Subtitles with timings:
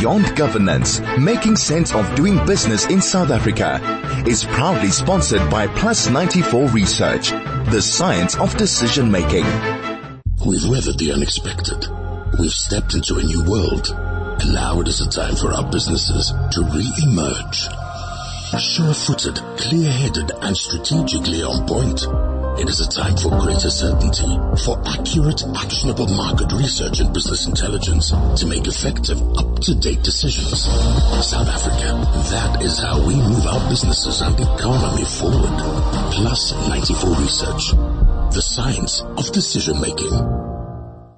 [0.00, 3.78] Beyond Governance, Making Sense of Doing Business in South Africa
[4.26, 7.32] is proudly sponsored by Plus 94 Research,
[7.68, 9.44] the science of decision making.
[10.46, 11.86] We've weathered the unexpected.
[12.38, 13.94] We've stepped into a new world.
[14.40, 17.68] And now it is a time for our businesses to re-emerge.
[18.58, 22.29] Sure-footed, clear-headed and strategically on point.
[22.58, 24.26] It is a time for greater certainty,
[24.64, 30.64] for accurate, actionable market research and business intelligence to make effective, up-to-date decisions.
[30.64, 32.00] South Africa,
[32.30, 35.56] that is how we move our businesses and economy forward.
[36.12, 37.70] Plus 94 Research,
[38.34, 40.12] the science of decision making.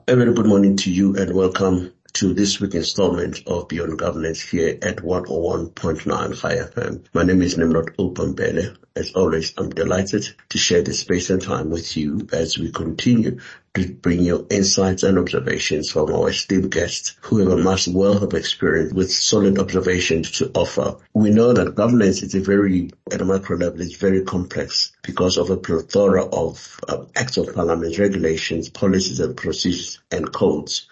[0.09, 4.41] A very good morning to you and welcome to this week's installment of Beyond Governance
[4.41, 7.05] here at 101.9 High FM.
[7.15, 8.77] My name is Nimrod Upambele.
[8.95, 13.39] As always, I'm delighted to share this space and time with you as we continue
[13.75, 18.35] to bring you insights and observations from our esteemed guests who have amassed wealth of
[18.35, 20.97] experience with solid observations to offer.
[21.15, 25.39] We know that governance is a very, at a macro level, it's very complex because
[25.39, 30.87] of a plethora of uh, acts of parliament, regulations, policies and procedures and codes.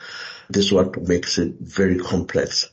[0.51, 2.70] This is what makes it very complex.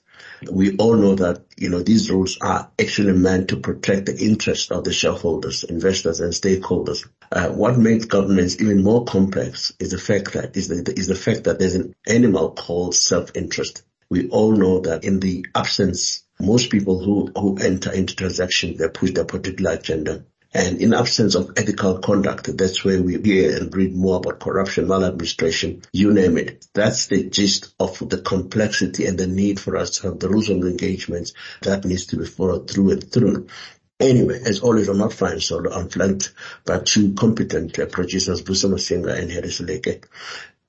[0.52, 4.72] We all know that, you know, these rules are actually meant to protect the interests
[4.72, 7.08] of the shareholders, investors and stakeholders.
[7.32, 11.16] Uh, what makes governance even more complex is the fact that, is the, is the
[11.16, 13.84] fact that there's an animal called self-interest.
[14.10, 18.90] We all know that in the absence, most people who, who enter into transactions, they
[18.90, 20.26] push their particular agenda.
[20.58, 24.88] And in absence of ethical conduct, that's where we hear and read more about corruption,
[24.88, 26.66] maladministration, you name it.
[26.74, 30.50] That's the gist of the complexity and the need for us to have the rules
[30.50, 33.46] of engagement that needs to be followed through and through.
[34.00, 35.72] Anyway, as always, I'm not flying solo.
[35.72, 36.34] I'm flanked
[36.66, 40.06] by two competent uh, producers, Busa Masinga and Harris Leke.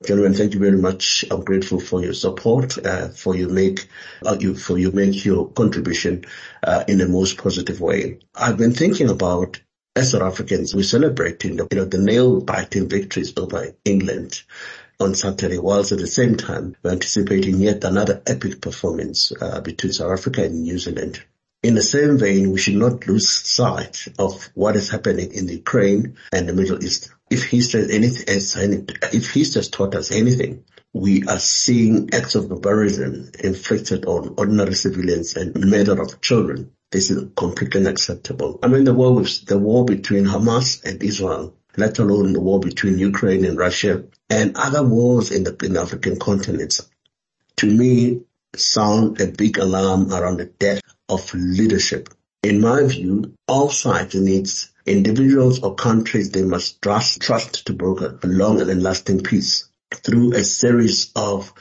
[0.05, 1.25] Gentlemen, thank you very much.
[1.31, 3.87] I'm grateful for your support, uh, for you make,
[4.23, 6.25] uh, you, for you make your contribution,
[6.61, 8.19] uh, in the most positive way.
[8.35, 9.59] I've been thinking about
[9.99, 14.41] as South Africans, we're celebrating the, you know, the nail-biting victories over England
[14.97, 19.91] on Saturday, whilst at the same time we're anticipating yet another epic performance uh, between
[19.91, 21.21] South Africa and New Zealand.
[21.63, 26.15] In the same vein, we should not lose sight of what is happening in Ukraine
[26.31, 27.11] and the Middle East.
[27.29, 33.31] If history anything, if history has taught us anything, we are seeing acts of barbarism
[33.43, 36.71] inflicted on ordinary civilians and murder of children.
[36.91, 38.59] This is completely unacceptable.
[38.63, 42.59] I mean, the war with the war between Hamas and Israel, let alone the war
[42.59, 46.81] between Ukraine and Russia, and other wars in the, in the African continents,
[47.57, 48.21] to me,
[48.55, 52.09] sound a big alarm around the death of leadership.
[52.41, 58.17] In my view, all sides needs individuals or countries they must trust, trust to broker
[58.23, 61.53] a long and lasting peace through a series of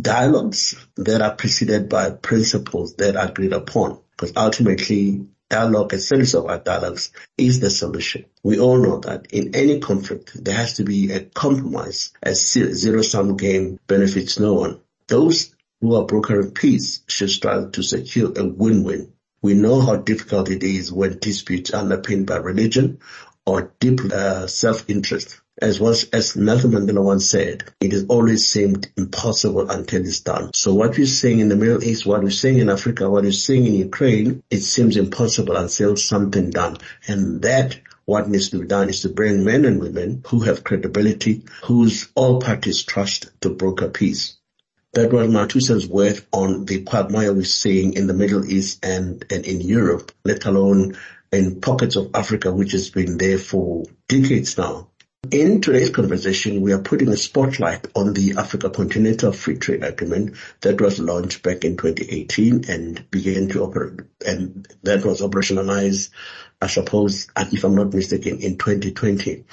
[0.00, 3.98] dialogues that are preceded by principles that are agreed upon.
[4.16, 8.24] Because ultimately, dialogue, a series of our dialogues is the solution.
[8.42, 12.12] We all know that in any conflict, there has to be a compromise.
[12.22, 14.80] A zero-sum game benefits no one.
[15.06, 19.12] Those who are brokering peace should strive to secure a win-win.
[19.42, 22.98] We know how difficult it is when disputes are underpinned by religion
[23.46, 25.40] or deep uh, self-interest.
[25.62, 30.52] As was, as Nelson Mandela once said, it has always seemed impossible until it's done.
[30.52, 33.32] So what we're seeing in the Middle East, what we're seeing in Africa, what we're
[33.32, 36.76] seeing in Ukraine, it seems impossible until something done.
[37.08, 40.62] And that what needs to be done is to bring men and women who have
[40.62, 44.36] credibility, whose all parties trust to broker peace.
[44.92, 49.44] That was cents worth on the quagmire we're seeing in the Middle East and, and
[49.44, 50.96] in Europe, let alone
[51.32, 54.88] in pockets of Africa, which has been there for decades now.
[55.30, 60.36] In today's conversation, we are putting a spotlight on the Africa Continental Free Trade Agreement
[60.60, 66.10] that was launched back in 2018 and began to operate, and that was operationalized
[66.62, 69.44] I suppose, if I'm not mistaken, in 2020.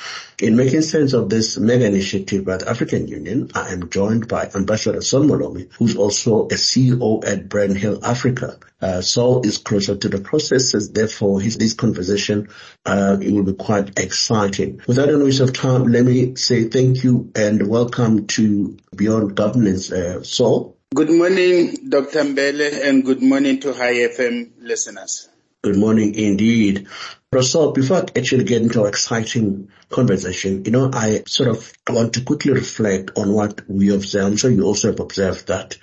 [0.41, 4.49] In making sense of this mega initiative by the African Union, I am joined by
[4.55, 8.57] Ambassador Saul Molobi, who's also a CEO at Brand Hill Africa.
[8.81, 12.47] Uh, Saul is closer to the processes, therefore his, this conversation,
[12.85, 14.79] uh, it will be quite exciting.
[14.87, 19.91] Without any waste of time, let me say thank you and welcome to Beyond Governance,
[19.91, 20.77] uh, Saul.
[20.95, 22.23] Good morning, Dr.
[22.23, 25.27] Mbele, and good morning to High FM listeners.
[25.63, 26.89] Good morning indeed.
[27.31, 31.71] Bra Saul, before I actually get into our exciting conversation, you know, I sort of
[31.87, 34.25] want to quickly reflect on what we observe.
[34.25, 35.77] I'm sure you also have observed that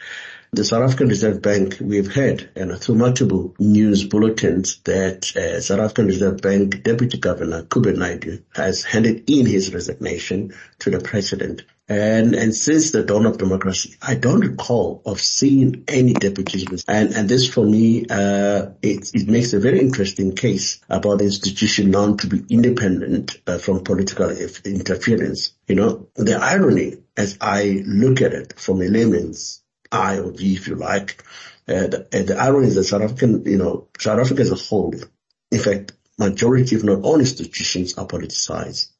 [0.53, 5.81] the South African Reserve Bank, we've heard and through multiple news bulletins that uh, South
[5.81, 11.63] African Reserve Bank Deputy Governor Kuben Naidoo has handed in his resignation to the President.
[11.91, 16.85] And, and since the dawn of democracy, I don't recall of seeing any deputies.
[16.87, 21.25] And, and this for me, uh, it, it makes a very interesting case about the
[21.25, 25.53] institution known to be independent uh, from political interference.
[25.67, 29.61] You know, the irony as I look at it from a layman's
[29.91, 31.25] eye or view, if you like,
[31.67, 34.55] uh, the, uh, the irony is that South African, you know, South Africa as a
[34.55, 34.95] whole,
[35.51, 38.91] in fact, majority, if not all institutions are politicized.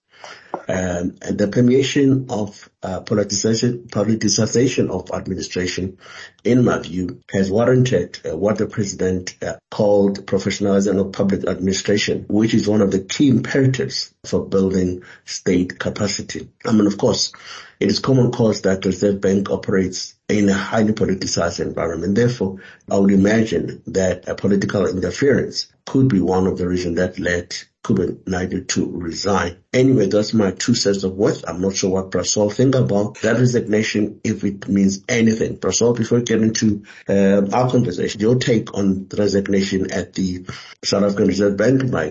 [0.71, 5.99] Um, and the permeation of uh, politicization, politicization of administration,
[6.45, 12.25] in my view, has warranted uh, what the president uh, called professionalizing of public administration,
[12.29, 16.49] which is one of the key imperatives for building state capacity.
[16.65, 17.33] I mean, of course,
[17.81, 22.15] it is common cause that the Reserve Bank operates in a highly politicized environment.
[22.15, 22.59] Therefore,
[22.89, 27.57] I would imagine that a political interference could be one of the reasons that led
[27.83, 29.57] Kuben Naidoo to resign.
[29.73, 31.45] Anyway, that's my two cents of words.
[31.47, 35.57] I'm not sure what Bra Saul think about that resignation, if it means anything.
[35.57, 40.13] Bra Saul, before we get into um, our conversation, your take on the resignation at
[40.13, 40.45] the
[40.85, 42.11] South African Reserve Bank by.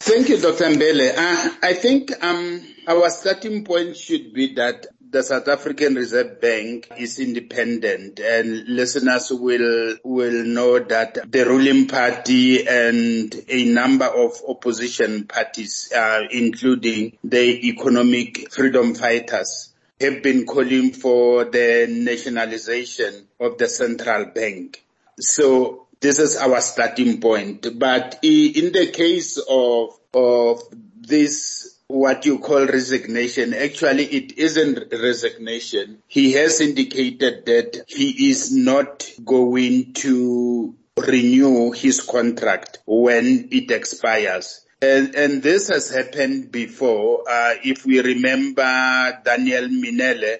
[0.00, 0.64] Thank you, Dr.
[0.64, 1.12] Mbele.
[1.16, 6.88] Uh, I think um, our starting point should be that the South African Reserve Bank
[6.96, 14.32] is independent and listeners will will know that the ruling party and a number of
[14.48, 23.58] opposition parties, uh, including the economic freedom fighters, have been calling for the nationalization of
[23.58, 24.84] the central bank.
[25.18, 27.66] So this is our starting point.
[27.78, 30.62] But in the case of, of
[31.00, 33.54] this what you call resignation.
[33.54, 36.02] Actually, it isn't resignation.
[36.08, 44.64] He has indicated that he is not going to renew his contract when it expires.
[44.82, 47.24] And, and this has happened before.
[47.28, 50.38] Uh, if we remember Daniel Mminele,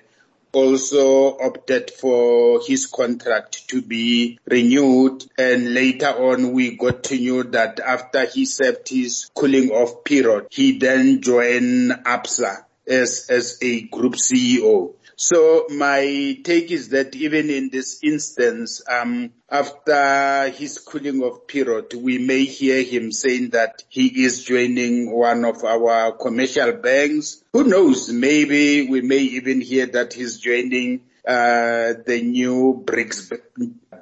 [0.56, 7.42] also opted for his contract to be renewed and later on we got to know
[7.42, 13.82] that after he served his cooling off period, he then joined ABSA as, as a
[13.82, 14.94] group CEO.
[15.18, 21.94] So my take is that even in this instance, um, after his cooling off period,
[21.94, 27.42] we may hear him saying that he is joining one of our commercial banks.
[27.54, 28.12] Who knows?
[28.12, 33.40] Maybe we may even hear that he's joining uh, the new BRICS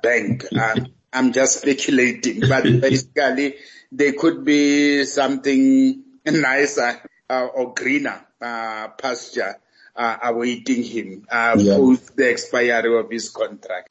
[0.02, 0.46] bank.
[0.52, 0.80] Uh,
[1.12, 3.54] I'm just speculating, but basically
[3.92, 7.00] there could be something nicer
[7.30, 9.58] uh, or greener uh, pasture
[9.96, 11.76] uh, awaiting him uh, yeah.
[11.76, 13.90] post the expiry of his contract.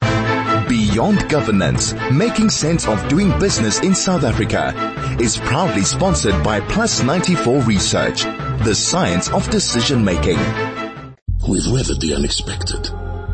[0.68, 4.72] Beyond Governance, making sense of doing business in South Africa
[5.20, 8.24] is proudly sponsored by Plus 94 Research,
[8.64, 10.38] the science of decision making.
[11.48, 12.88] We've weathered the unexpected.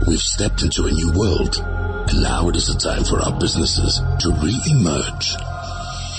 [0.06, 1.56] We've stepped into a new world.
[1.58, 5.36] And now it is the time for our businesses to re-emerge.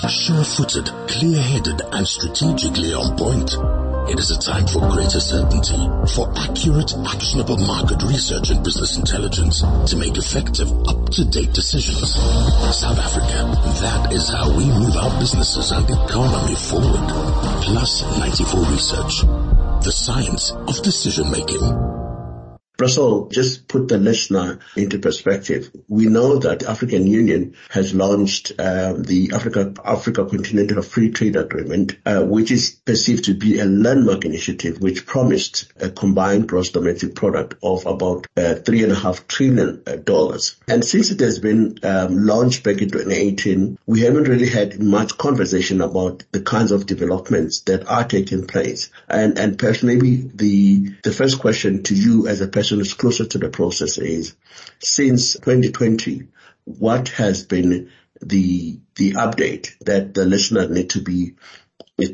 [0.08, 3.81] Sure-footed, clear-headed and strategically on point.
[4.08, 5.78] It is a time for greater certainty,
[6.12, 12.14] for accurate, actionable market research and business intelligence to make effective, up-to-date decisions.
[12.14, 13.46] South Africa,
[13.80, 17.08] that is how we move our businesses and economy forward.
[17.62, 19.20] Plus 94 Research,
[19.84, 22.01] the science of decision making.
[22.82, 25.70] Bra Saul, just put the listener into perspective.
[25.86, 31.96] We know that African Union has launched uh, the Africa Africa Continental Free Trade Agreement,
[32.04, 37.14] uh, which is perceived to be a landmark initiative which promised a combined gross domestic
[37.14, 40.56] product of about uh, three and a half trillion uh, dollars.
[40.66, 45.16] And since it has been um, launched back in 2018, we haven't really had much
[45.18, 48.90] conversation about the kinds of developments that are taking place.
[49.08, 52.94] And and perhaps maybe the the first question to you as a person person is
[52.94, 54.34] closer to the process is
[54.78, 56.28] since 2020,
[56.64, 57.90] what has been
[58.22, 61.34] the, the update that the listener need to be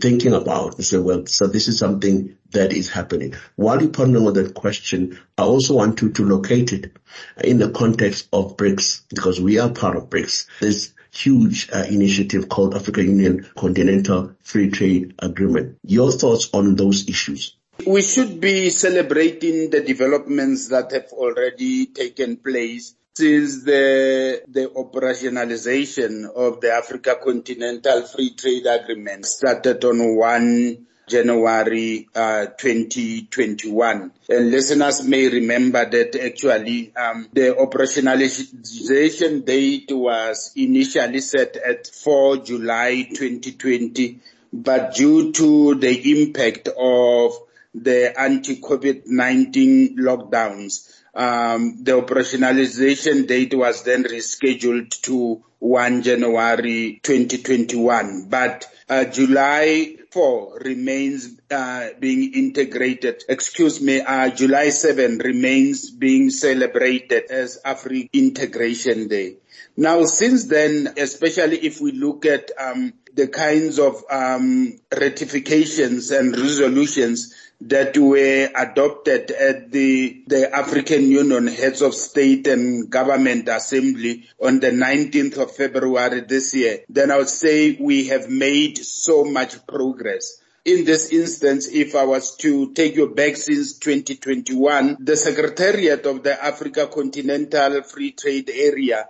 [0.00, 3.34] thinking about and say, well, so this is something that is happening.
[3.54, 6.96] While you ponder on that question, I also want to, to locate it
[7.42, 10.46] in the context of BRICS because we are part of BRICS.
[10.60, 15.78] There's huge uh, initiative called African Union Continental Free Trade Agreement.
[15.84, 17.54] Your thoughts on those issues?
[17.86, 26.24] We should be celebrating the developments that have already taken place since the, the operationalization
[26.24, 34.12] of the Africa Continental Free Trade Agreement started on 1 January uh, 2021.
[34.28, 42.38] And listeners may remember that actually um, the operationalization date was initially set at 4
[42.38, 44.20] July 2020,
[44.52, 50.94] but due to the impact of the anti-COVID-19 lockdowns.
[51.14, 60.60] Um, the operationalization date was then rescheduled to 1 January 2021, but uh, July 4
[60.64, 63.24] remains uh, being integrated.
[63.28, 69.36] Excuse me, uh, July 7 remains being celebrated as Africa Integration Day.
[69.76, 76.36] Now, since then, especially if we look at um, the kinds of um, ratifications and
[76.36, 84.28] resolutions that were adopted at the, the African Union Heads of State and Government Assembly
[84.40, 89.24] on the 19th of February this year, then I would say we have made so
[89.24, 90.40] much progress.
[90.64, 96.22] In this instance, if I was to take you back since 2021, the Secretariat of
[96.22, 99.08] the Africa Continental Free Trade Area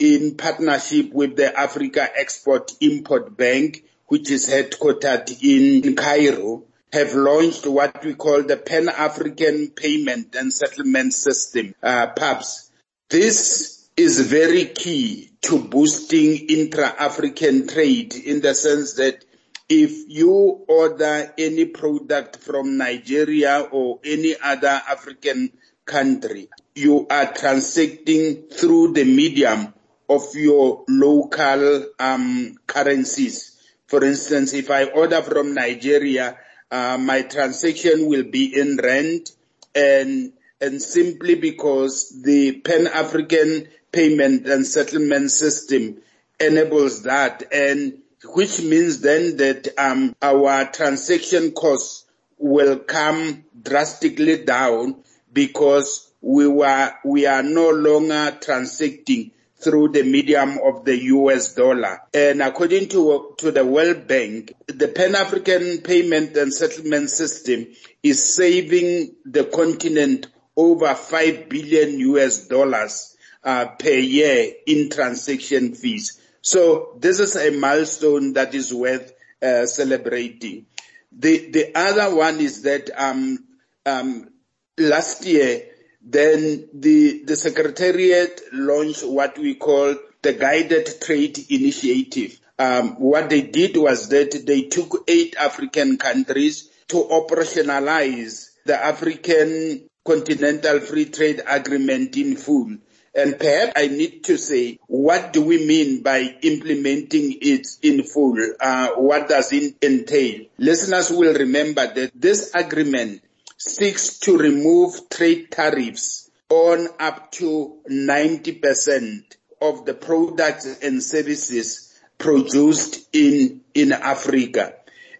[0.00, 7.66] in partnership with the Africa Export Import Bank, which is headquartered in Cairo, have launched
[7.66, 12.70] what we call the Pan-African Payment and Settlement System, uh, PAPS.
[13.10, 19.22] This is very key to boosting intra-African trade in the sense that
[19.68, 25.52] if you order any product from Nigeria or any other African
[25.84, 29.74] country, you are transacting through the medium
[30.10, 33.56] of your local um, currencies.
[33.86, 36.36] For instance, if I order from Nigeria,
[36.70, 39.30] uh, my transaction will be in rand
[39.74, 45.96] and and simply because the Pan-African payment and settlement system
[46.38, 52.04] enables that and which means then that um, our transaction costs
[52.36, 55.02] will come drastically down
[55.32, 59.30] because we were we are no longer transacting
[59.62, 62.00] through the medium of the US dollar.
[62.14, 67.66] And according to, to the World Bank, the Pan-African payment and settlement system
[68.02, 76.20] is saving the continent over 5 billion US dollars uh, per year in transaction fees.
[76.42, 79.12] So this is a milestone that is worth
[79.42, 80.66] uh, celebrating.
[81.12, 83.44] The the other one is that um,
[83.84, 84.30] um,
[84.78, 85.62] last year
[86.02, 92.38] then the, the Secretariat launched what we call the Guided Trade Initiative.
[92.58, 99.88] Um, what they did was that they took eight African countries to operationalize the African
[100.04, 102.76] Continental Free Trade Agreement in full.
[103.14, 108.38] And perhaps I need to say, what do we mean by implementing it in full?
[108.60, 110.46] Uh, what does it entail?
[110.58, 113.22] Listeners will remember that this agreement
[113.60, 123.06] seeks to remove trade tariffs on up to 90% of the products and services produced
[123.14, 124.76] in, in Africa.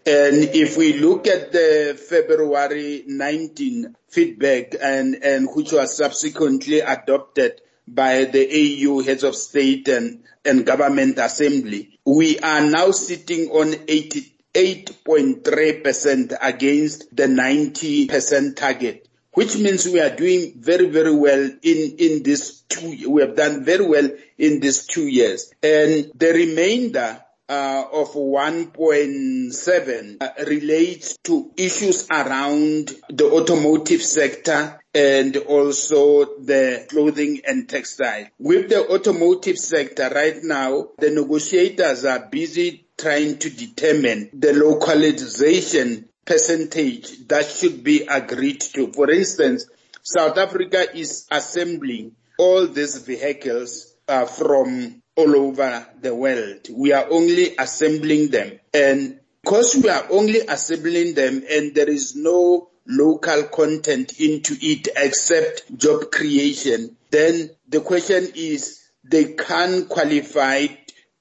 [0.06, 7.60] And if we look at the February 19 feedback and, and which was subsequently adopted
[7.86, 13.74] by the AU heads of state and, and government assembly, we are now sitting on
[13.86, 21.96] 80, 8.3% against the 90% target, which means we are doing very, very well in,
[21.98, 25.52] in this two, we have done very well in these two years.
[25.62, 35.36] And the remainder uh, of 1.7 uh, relates to issues around the automotive sector and
[35.36, 38.26] also the clothing and textile.
[38.38, 46.08] With the automotive sector right now, the negotiators are busy trying to determine the localization
[46.24, 48.92] percentage that should be agreed to.
[48.92, 49.66] For instance,
[50.02, 56.68] South Africa is assembling all these vehicles uh, from all over the world.
[56.72, 58.60] We are only assembling them.
[58.72, 64.88] And because we are only assembling them and there is no local content into it
[64.96, 70.66] except job creation, then the question is they can't qualify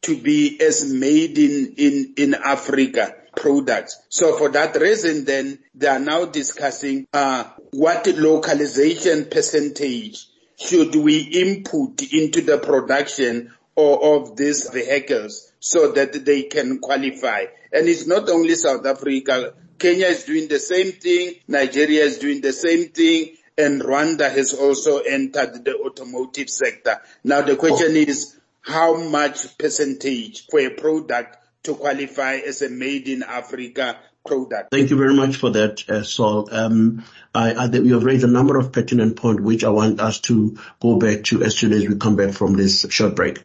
[0.01, 4.00] to be as made in, in, in Africa products.
[4.10, 10.27] So for that reason, then they are now discussing uh, what localization percentage
[10.58, 17.46] should we input into the production of these vehicles so that they can qualify.
[17.72, 19.53] And it's not only South Africa.
[19.77, 21.36] Kenya is doing the same thing.
[21.48, 23.36] Nigeria is doing the same thing.
[23.58, 27.01] And Rwanda has also entered the automotive sector.
[27.24, 33.08] Now the question is, how much percentage for a product to qualify as a made
[33.08, 34.72] in Africa product.
[34.72, 36.48] Thank you very much for that, uh, Saul.
[36.51, 40.20] Um, I, I, you have raised a number of pertinent points which I want us
[40.22, 43.44] to go back to as soon as we come back from this short break.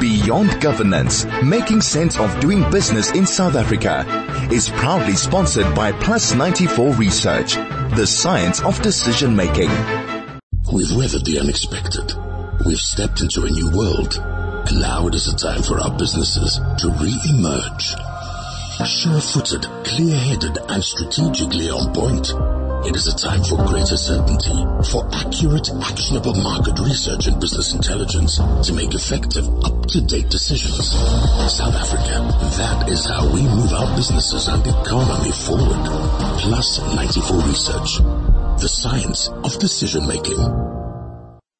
[0.00, 4.04] Beyond Governance, making sense of doing business in South Africa
[4.50, 9.70] is proudly sponsored by Plus 94 Research, the science of decision making.
[10.72, 12.33] We've weathered the unexpected.
[12.64, 14.16] We've stepped into a new world.
[14.66, 17.92] And now it is a time for our businesses to re-emerge.
[18.80, 22.32] Sure-footed, clear-headed and strategically on point.
[22.88, 28.36] It is a time for greater certainty, for accurate, actionable market research and business intelligence
[28.36, 30.92] to make effective, up-to-date decisions.
[31.52, 32.24] South Africa,
[32.56, 35.84] that is how we move our businesses and economy forward.
[36.40, 37.98] Plus 94 Research,
[38.60, 40.73] the science of decision making.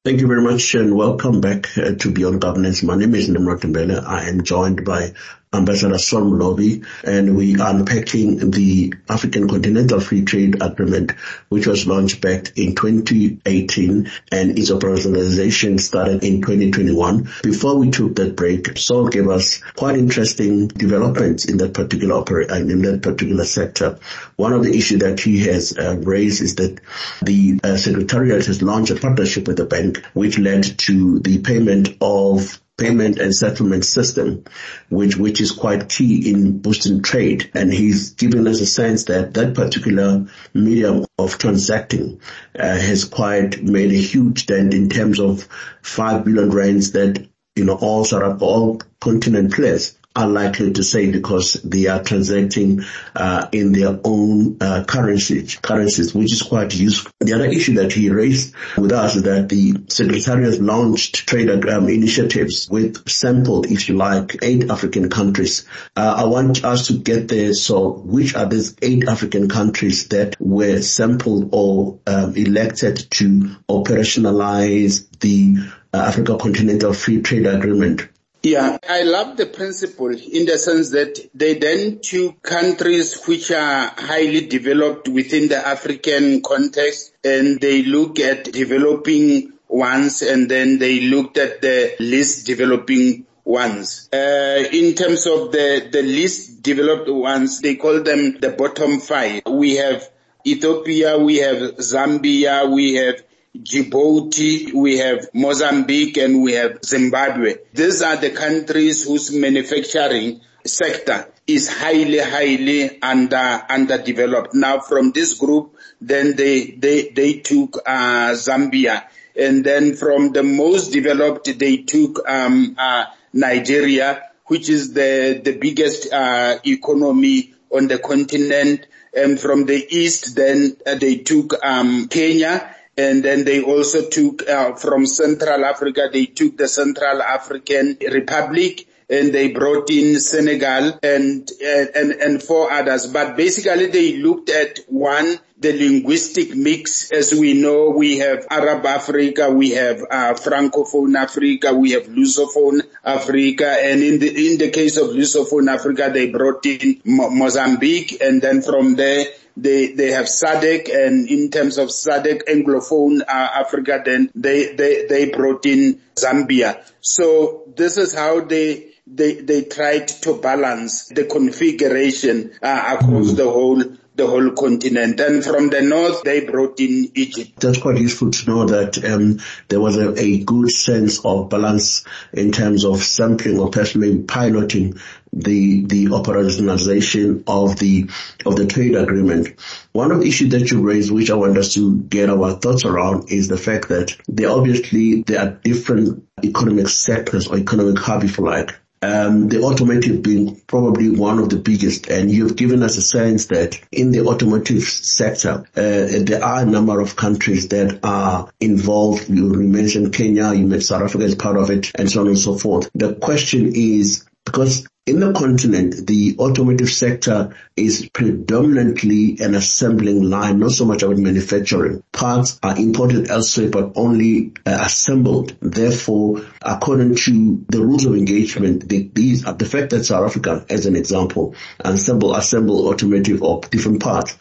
[0.05, 2.83] Thank you very much and welcome back uh, to Beyond Governance.
[2.83, 4.05] My name is Nimrod Mbele.
[4.05, 5.15] I am joined by
[5.55, 11.11] Ambassador Saul Molobi, and we are unpacking the African Continental Free Trade Agreement,
[11.49, 17.29] which was launched back in 2018 and its operationalization started in 2021.
[17.43, 22.45] Before we took that break, Saul gave us quite interesting developments in that particular opera,
[22.51, 23.99] uh, in that particular sector.
[24.35, 26.79] One of the issues that he has uh, raised is that
[27.21, 31.89] the uh, Secretariat has launched a partnership with the bank, which led to the payment
[32.01, 34.43] of payment and settlement system,
[34.89, 37.49] which, which is quite key in boosting trade.
[37.53, 42.19] And he's giving us a sense that that particular medium of transacting
[42.57, 45.47] uh, has quite made a huge dent in terms of
[45.81, 51.11] 5 billion rands that, you know, all sort of all continent players unlikely to say
[51.11, 52.81] because they are transacting
[53.15, 57.11] uh, in their own uh, currencies, currencies, which is quite useful.
[57.19, 61.89] The other issue that he raised with us is that the Secretariat launched trade um,
[61.89, 65.67] initiatives with sampled, if you like, eight African countries.
[65.95, 67.53] Uh, I want us to get there.
[67.53, 75.07] So which are these eight African countries that were sampled or um, elected to operationalize
[75.19, 75.55] the
[75.93, 78.07] uh, Africa Continental Free Trade Agreement?
[78.45, 83.87] Yeah, I love the principle in the sense that they then took countries which are
[83.97, 90.99] highly developed within the African context and they look at developing ones and then they
[90.99, 94.09] looked at the least developing ones.
[94.13, 99.41] Uh, in terms of the, the least developed ones, they call them the bottom five.
[99.47, 100.07] We have
[100.45, 103.23] Ethiopia, we have Zambia, we have
[103.63, 107.55] Djibouti, we have Mozambique, and we have Zimbabwe.
[107.73, 114.53] These are the countries whose manufacturing sector is highly, highly under underdeveloped.
[114.53, 119.03] Now, from this group, then they they they took uh, Zambia,
[119.39, 125.57] and then from the most developed, they took um, uh, Nigeria, which is the the
[125.57, 128.87] biggest uh, economy on the continent.
[129.17, 134.47] And from the east, then uh, they took um, Kenya and then they also took
[134.47, 140.97] uh, from Central Africa, they took the Central African Republic and they brought in Senegal
[141.03, 143.07] and, and, and four others.
[143.07, 147.11] But basically they looked at one, the linguistic mix.
[147.11, 152.81] As we know, we have Arab Africa, we have uh, Francophone Africa, we have Lusophone
[153.03, 153.77] Africa.
[153.79, 158.41] And in the, in the case of Lusophone Africa, they brought in Mo- Mozambique and
[158.41, 159.25] then from there,
[159.57, 165.05] they they have SADC, and in terms of SADC Anglophone uh, Africa, then they they
[165.07, 166.83] they brought in Zambia.
[167.01, 173.37] So this is how they they they tried to balance the configuration uh, across mm.
[173.37, 173.83] the whole
[174.15, 175.19] the whole continent.
[175.19, 177.59] And from the north, they brought in Egypt.
[177.59, 182.05] That's quite useful to know that um, there was a, a, good sense of balance
[182.33, 184.95] in terms of sampling or personally piloting
[185.33, 188.09] the the operationalization of the
[188.45, 189.59] of the trade agreement.
[189.91, 192.85] One of the issues that you raised, which I want us to get our thoughts
[192.85, 198.23] around, is the fact that there obviously there are different economic sectors or economic hub,
[198.23, 202.07] if you like, um, the automotive being probably one of the biggest.
[202.07, 206.65] And you've given us a sense that in the automotive sector, uh, there are a
[206.65, 209.29] number of countries that are involved.
[209.29, 212.39] You mentioned Kenya, you mentioned South Africa is part of it, and so on and
[212.39, 212.89] so forth.
[212.93, 220.57] The question is, because in the continent, the automotive sector is predominantly an assembling line,
[220.57, 222.01] not so much about manufacturing.
[222.11, 225.55] Parts are imported elsewhere, but only uh, assembled.
[225.61, 230.65] Therefore, according to the rules of engagement, the, these are the fact that South Africa,
[230.69, 234.35] as an example, assemble, assemble automotive or different parts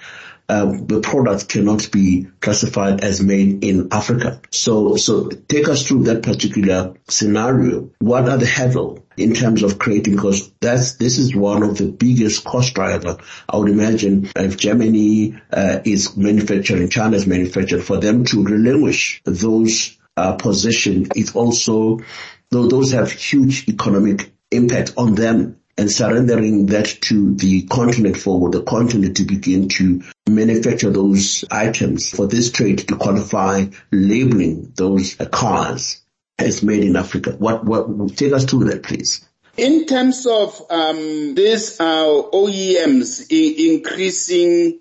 [0.49, 4.41] um, the product cannot be classified as made in Africa.
[4.51, 7.91] So, so take us through that particular scenario.
[7.99, 11.87] What are the hurdles in terms of creating because that's this is one of the
[11.87, 13.19] biggest cost driver.
[13.49, 19.23] I would imagine if Germany uh, is manufacturing, China is manufacturing, for them to relinquish
[19.25, 22.01] those uh, position, it also
[22.51, 28.51] though those have huge economic impact on them and surrendering that to the continent for
[28.51, 35.17] the continent to begin to manufacture those items for this trade to qualify labeling those
[35.31, 36.01] cars
[36.39, 37.33] as made in Africa.
[37.33, 39.27] What, what, take us through that please.
[39.57, 44.81] In terms of um, these uh, OEMs I- increasing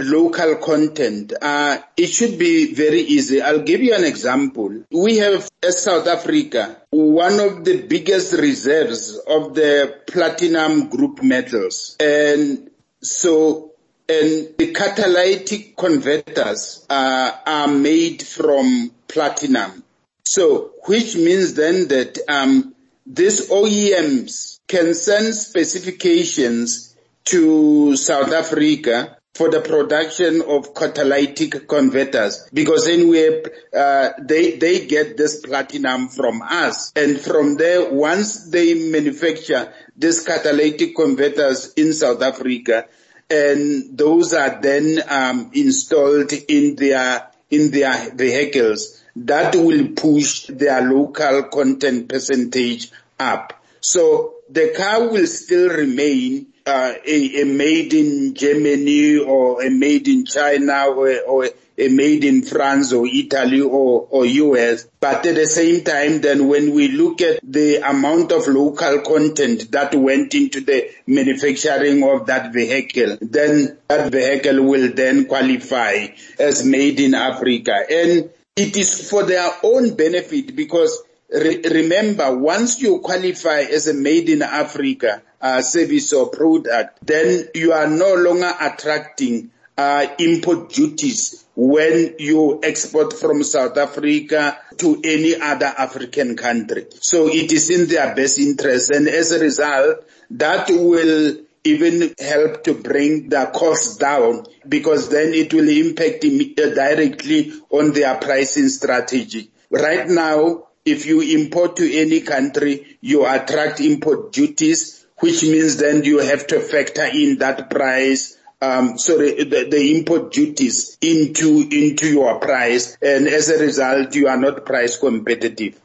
[0.00, 3.40] local content, uh, it should be very easy.
[3.40, 4.84] I'll give you an example.
[4.90, 11.96] We have, South Africa, one of the biggest reserves of the platinum group metals.
[11.98, 12.70] And
[13.02, 13.72] so,
[14.08, 19.82] and the catalytic converters uh, are made from platinum.
[20.24, 22.74] So, which means then that um,
[23.06, 32.88] these OEMs can send specifications to South Africa for the production of catalytic converters because
[32.88, 33.42] anyway
[33.76, 36.92] uh, they they get this platinum from us.
[36.96, 42.86] And from there once they manufacture these catalytic converters in South Africa
[43.28, 50.82] and those are then um, installed in their in their vehicles that will push their
[50.82, 53.62] local content percentage up.
[53.80, 60.08] So the car will still remain uh, a, a, made in Germany or a made
[60.08, 61.48] in China or, or
[61.78, 64.88] a made in France or Italy or, or US.
[64.98, 69.70] But at the same time, then when we look at the amount of local content
[69.72, 76.64] that went into the manufacturing of that vehicle, then that vehicle will then qualify as
[76.64, 77.74] made in Africa.
[77.88, 83.94] And it is for their own benefit because Re- remember, once you qualify as a
[83.94, 90.70] made in Africa uh, service or product, then you are no longer attracting uh, import
[90.70, 96.86] duties when you export from South Africa to any other African country.
[97.00, 102.62] So it is in their best interest and as a result, that will even help
[102.64, 109.50] to bring the costs down because then it will impact directly on their pricing strategy.
[109.70, 116.04] Right now, if you import to any country, you attract import duties, which means then
[116.04, 122.08] you have to factor in that price um, sorry, the, the, import duties into into
[122.08, 125.78] your price, and as a result, you are not price competitive.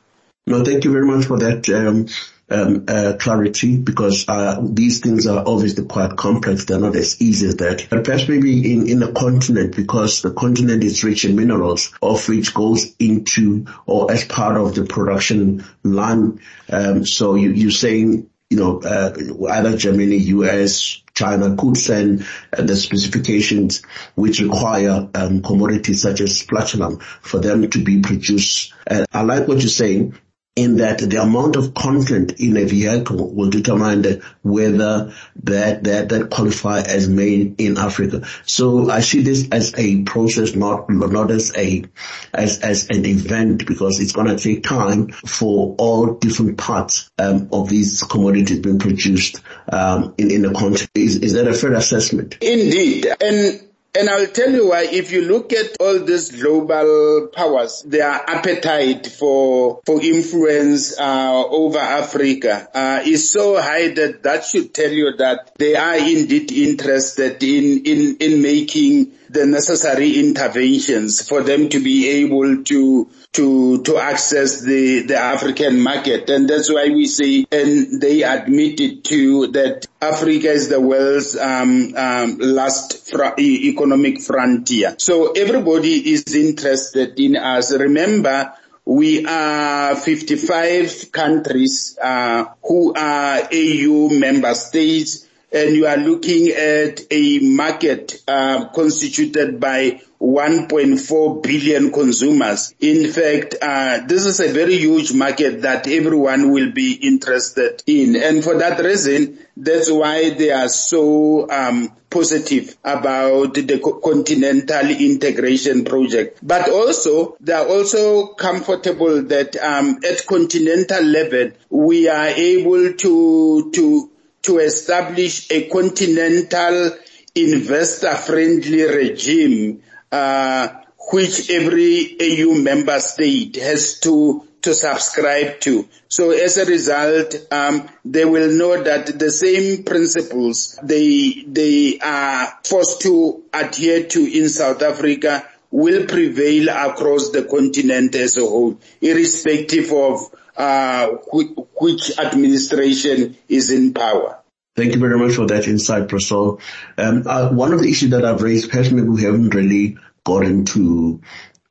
[0.48, 1.68] No, thank you very much for that.
[1.70, 2.08] Um,
[2.50, 6.66] um, uh, clarity because uh, these things are obviously quite complex.
[6.66, 7.88] They're not as easy as that.
[7.90, 12.28] But perhaps maybe in, in a continent because the continent is rich in minerals of
[12.28, 16.42] which goes into or as part of the production line.
[16.70, 19.14] Um, so you, you're saying you know, uh,
[19.50, 23.82] either Germany, US, China could send uh, the specifications
[24.16, 28.74] which require um, commodities such as platinum for them to be produced.
[28.86, 30.18] Uh, I like what you're saying
[30.56, 36.30] in that the amount of content in a vehicle will determine whether that, that, that
[36.30, 38.28] qualify as made in Africa.
[38.46, 41.86] So I see this as a process, not, not as a,
[42.34, 47.48] as, as an event because it's going to take time for all different parts, um,
[47.54, 50.88] of these commodities being produced, um, in, in the country.
[50.96, 52.38] Is, is that a fair assessment?
[52.42, 53.08] Indeed.
[53.22, 58.10] And and I'll tell you why, if you look at all these global powers, their
[58.10, 64.92] appetite for, for influence, uh, over Africa, uh, is so high that that should tell
[64.92, 71.70] you that they are indeed interested in, in, in making the necessary interventions for them
[71.70, 77.06] to be able to to to access the the African market, and that's why we
[77.06, 84.96] say, and they admitted to that Africa is the world's um, um, last economic frontier.
[84.98, 87.72] So everybody is interested in us.
[87.72, 96.50] Remember, we are 55 countries uh, who are AU member states and you are looking
[96.50, 102.76] at a market uh, constituted by 1.4 billion consumers.
[102.80, 108.16] In fact, uh, this is a very huge market that everyone will be interested in.
[108.16, 115.86] And for that reason, that's why they are so um, positive about the continental integration
[115.86, 116.40] project.
[116.44, 123.72] But also, they are also comfortable that um, at continental level, we are able to
[123.72, 124.11] to
[124.44, 126.92] to establish a continental
[127.36, 130.68] investor-friendly regime uh,
[131.12, 135.88] which every AU member state has to to subscribe to.
[136.08, 142.60] So as a result, um, they will know that the same principles they they are
[142.64, 148.78] forced to adhere to in South Africa will prevail across the continent as a whole,
[149.02, 154.40] irrespective of uh, which administration is in power.
[154.76, 156.58] Thank you very much for that insight, Priscilla.
[156.98, 161.22] Um, uh, one of the issues that I've raised, personally, we haven't really gotten to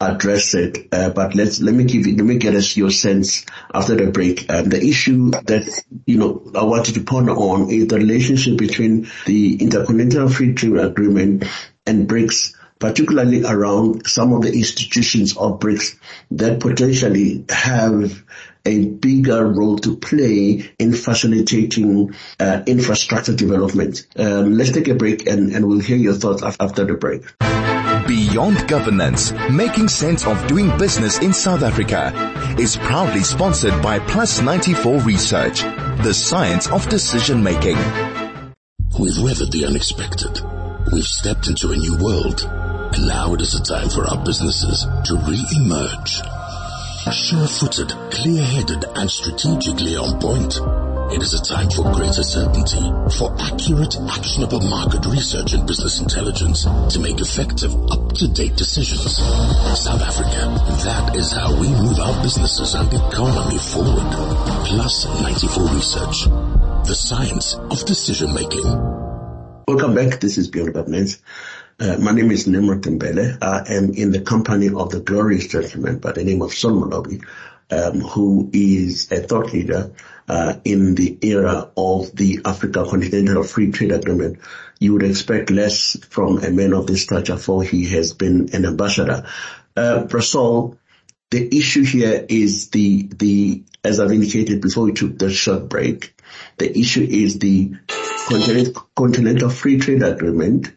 [0.01, 3.45] address it, uh, but let's let me give you, let me get us your sense
[3.73, 4.51] after the break.
[4.51, 9.09] Um, the issue that you know I wanted to ponder on is the relationship between
[9.27, 11.45] the Intercontinental Free Trade Agreement
[11.87, 15.99] and BRICS particularly around some of the institutions of BRICS
[16.33, 18.25] that potentially have
[18.65, 24.07] a bigger role to play in facilitating uh, infrastructure development.
[24.17, 27.23] Um, let's take a break and, and we'll hear your thoughts after the break.
[28.07, 32.13] Beyond Governance, making sense of doing business in South Africa
[32.59, 35.61] is proudly sponsored by Plus 94 Research,
[36.03, 37.77] the science of decision making.
[38.99, 40.41] We've weathered the unexpected.
[40.93, 42.49] We've stepped into a new world
[42.93, 46.40] and now it is a time for our businesses to re-emerge.
[47.09, 50.61] Sure-footed, clear-headed and strategically on point.
[51.17, 56.65] It is a time for greater certainty, for accurate, actionable market research and business intelligence
[56.65, 59.17] to make effective, up-to-date decisions.
[59.17, 60.53] South Africa,
[60.85, 64.13] that is how we move our businesses and economy forward.
[64.69, 66.25] Plus 94 Research,
[66.87, 68.65] the science of decision making.
[69.67, 70.21] Welcome back.
[70.21, 71.23] This is Beyond Governance.
[71.81, 73.39] Uh, my name is Nimrod Mbele.
[73.41, 77.25] I am in the company of the glorious gentleman by the name of Saul Molobi,
[77.71, 79.91] um, who is a thought leader
[80.29, 84.41] uh, in the era of the Africa Continental Free Trade Agreement.
[84.79, 88.67] You would expect less from a man of this stature, for he has been an
[88.67, 89.27] ambassador.
[89.75, 90.77] Uh, Bra Saul,
[91.31, 96.15] the issue here is the the as I've indicated before we took the short break.
[96.59, 97.73] The issue is the
[98.95, 100.73] Continental Free Trade Agreement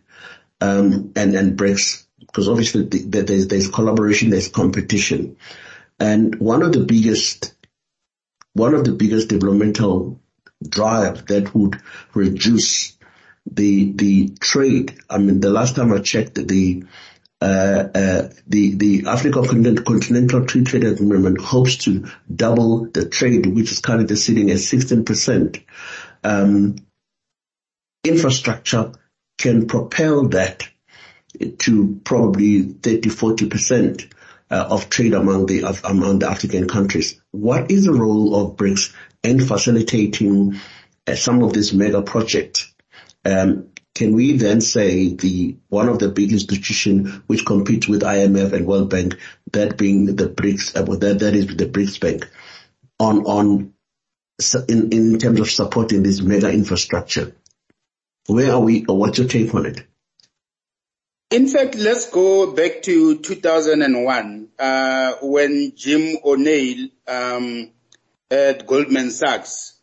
[0.63, 5.36] um, and and BRICS, because obviously the, there's there's collaboration, there's competition,
[5.99, 7.54] and one of the biggest
[8.54, 10.21] one of the biggest developmental
[10.67, 11.82] drive that would
[12.13, 12.97] reduce
[13.52, 14.97] the the trade.
[15.10, 16.86] I mean, the last time I checked, the
[17.41, 23.71] uh, uh, the the African Continental Free Trade Agreement hopes to double the trade, which
[23.71, 25.60] is currently sitting at 16 percent.
[26.23, 26.78] Um,
[28.06, 28.93] infrastructure
[29.44, 30.64] can propel that
[31.58, 34.14] to probably 30, 40%
[34.50, 37.20] uh, of trade among the of, among the African countries.
[37.32, 40.62] What is the role of BRICS in facilitating
[41.06, 42.74] uh, some of these mega projects?
[43.26, 48.54] Um, can we then say the one of the big institutions which competes with IMF
[48.54, 49.20] and World Bank,
[49.52, 52.30] that being the BRICS, uh, that that is the BRICS Bank,
[52.98, 53.74] on on
[54.70, 57.36] in in terms of supporting this mega infrastructure?
[58.28, 59.84] Where are we, or what's your take on it?
[61.30, 67.72] In fact, let's go back to 2001 uh, when Jim O'Neill um,
[68.30, 69.74] at Goldman Sachs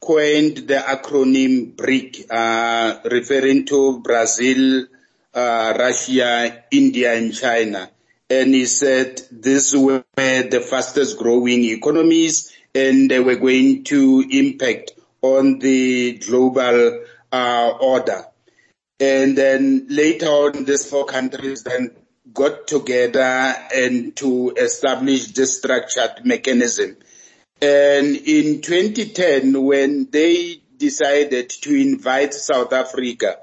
[0.00, 4.86] coined the acronym BRIC, uh, referring to Brazil,
[5.34, 7.90] uh, Russia, India, and China.
[8.30, 14.92] And he said these were the fastest growing economies and they were going to impact
[15.22, 18.26] on the global uh, order.
[19.00, 21.92] And then later on, these four countries then
[22.32, 26.96] got together and to establish this structured mechanism.
[27.60, 33.38] And in 2010, when they decided to invite South Africa,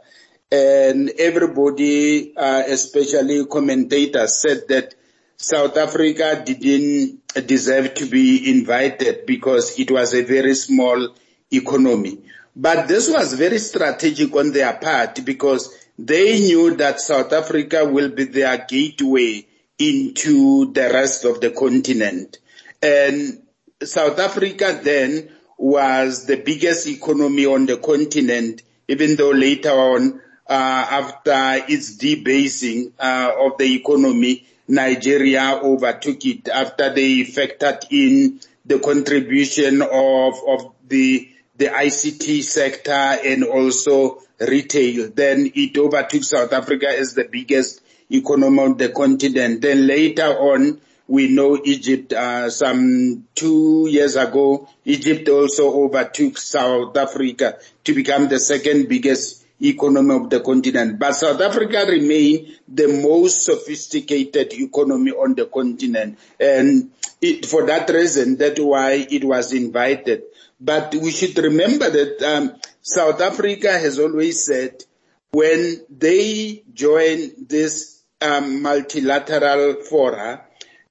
[0.52, 4.96] and everybody, uh, especially commentators, said that
[5.38, 11.10] South Africa didn't deserve to be invited because it was a very small
[11.52, 12.20] economy.
[12.56, 18.10] But this was very strategic on their part because they knew that South Africa will
[18.10, 19.46] be their gateway
[19.78, 22.38] into the rest of the continent.
[22.82, 23.42] And
[23.84, 30.54] South Africa then was the biggest economy on the continent, even though later on, uh,
[30.54, 38.80] after its rebasing uh, of the economy, Nigeria overtook it after they factored in the
[38.80, 45.10] contribution of, of the the ICT sector and also retail.
[45.14, 49.62] Then it overtook South Africa as the biggest economy on the continent.
[49.62, 56.98] Then later on, we know Egypt, uh, some two years ago, Egypt also overtook South
[56.98, 61.00] Africa to become the second biggest economy of the continent.
[61.00, 66.18] But South Africa remained the most sophisticated economy on the continent.
[66.40, 66.92] And
[67.22, 70.24] it, for that reason, that's why it was invited.
[70.66, 74.84] But we should remember that um, South Africa has always said
[75.32, 80.44] when they join this um, multilateral fora,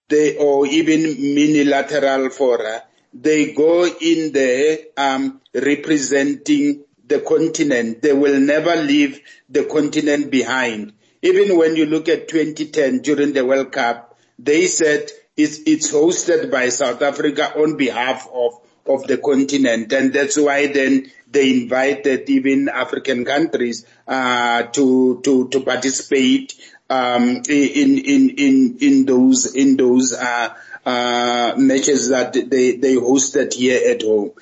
[0.09, 1.01] they, or even
[1.35, 8.01] minilateral fora, they go in there um, representing the continent.
[8.01, 10.93] They will never leave the continent behind.
[11.23, 16.53] Even when you look at 2010 during the World Cup, they said it's, it's hosted
[16.53, 19.93] by South Africa on behalf of, of the continent.
[19.93, 26.55] And that's why then they invited even African countries, uh, to, to, to participate,
[26.89, 30.55] um, in, in, in, in those, in those, uh,
[30.87, 34.33] uh, matches that they, they hosted here at home.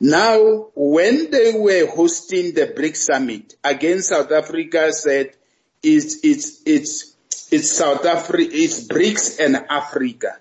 [0.00, 5.30] Now, when they were hosting the BRICS summit, again South Africa said
[5.80, 7.14] it's, it's, it's,
[7.52, 10.38] it's South Africa, it's BRICS and Africa.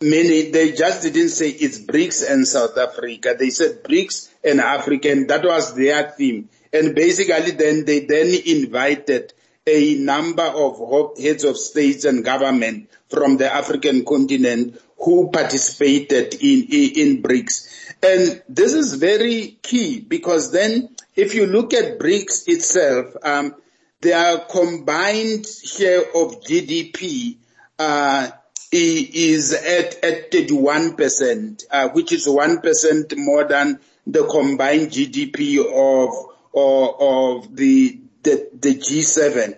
[0.00, 3.34] Meaning they just didn't say it's BRICS and South Africa.
[3.38, 6.48] They said BRICS and Africa and that was their theme.
[6.72, 9.32] And basically then they then invited
[9.66, 16.66] a number of heads of states and government from the African continent who participated in,
[16.70, 17.94] in, BRICS.
[18.02, 23.54] And this is very key because then if you look at BRICS itself, um,
[24.00, 27.36] their combined share of GDP
[27.78, 28.30] uh,
[28.72, 36.14] is at, at 31%, uh, which is 1% more than the combined GDP of,
[36.54, 39.54] of, of the, the, the G7.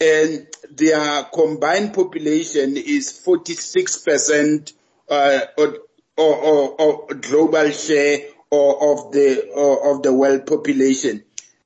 [0.00, 4.72] And their combined population is 46%
[5.08, 5.78] uh, or,
[6.16, 8.18] or, or, global share
[8.50, 11.24] of the of the world population.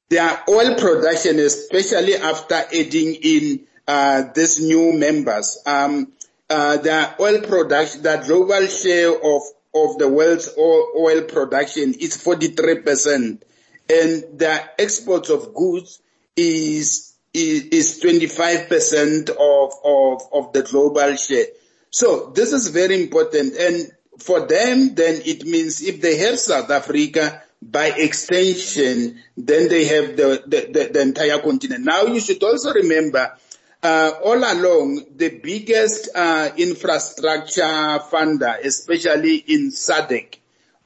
[0.09, 6.13] Their oil production, especially after adding in uh, these new members, um,
[6.51, 9.43] uh, their oil production, the global share of
[9.75, 13.43] of the world's oil production is 43%, and
[13.89, 16.01] the exports of goods
[16.37, 21.47] is is 25% of, of, of the global share.
[21.91, 23.55] So this is very important.
[23.55, 29.85] And for them, then it means if they have South Africa, by extension, then they
[29.87, 31.85] have the, the, the, the entire continent.
[31.85, 33.37] Now you should also remember,
[33.83, 40.37] uh, all along, the biggest uh, infrastructure funder, especially in SADC,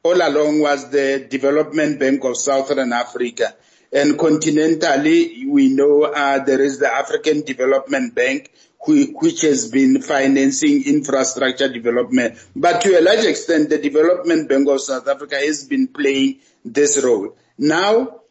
[0.03, 3.55] all along was the Development Bank of Southern Africa.
[3.93, 8.51] And continentally, we know uh, there is the African Development Bank,
[8.87, 12.39] which has been financing infrastructure development.
[12.57, 17.03] But to a large extent, the Development Bank of South Africa has been playing this
[17.03, 17.37] role.
[17.59, 18.23] Now,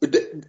[0.00, 0.44] the,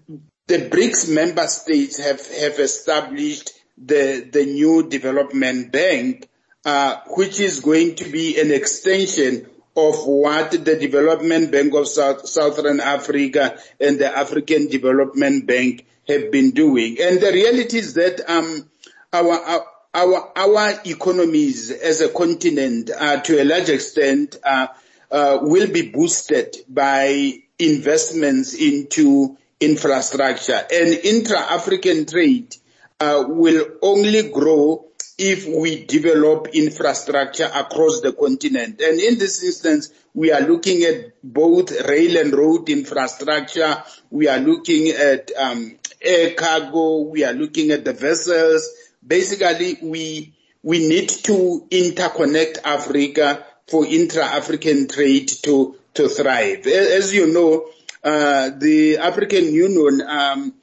[0.47, 3.51] the BRICS member states have, have established
[3.83, 6.29] the, the new development bank,
[6.65, 12.27] uh, which is going to be an extension of what the Development Bank of South,
[12.27, 16.97] Southern Africa and the African Development Bank have been doing.
[16.99, 18.69] And the reality is that um,
[19.13, 19.63] our,
[19.93, 24.67] our, our economies as a continent, uh, to a large extent, uh,
[25.11, 30.61] uh, will be boosted by investments into infrastructure.
[30.71, 32.55] And intra-African trade
[32.99, 34.85] uh, will only grow
[35.17, 38.79] if we develop infrastructure across the continent.
[38.81, 43.83] And in this instance, we are looking at both rail and road infrastructure.
[44.09, 47.01] We are looking at um, air cargo.
[47.01, 48.67] We are looking at the vessels
[49.05, 56.67] basically we we need to interconnect Africa for intra-African trade to to thrive.
[56.67, 57.69] As you know,
[58.03, 60.53] uh, the African Union um,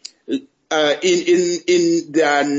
[0.70, 2.12] uh, in in in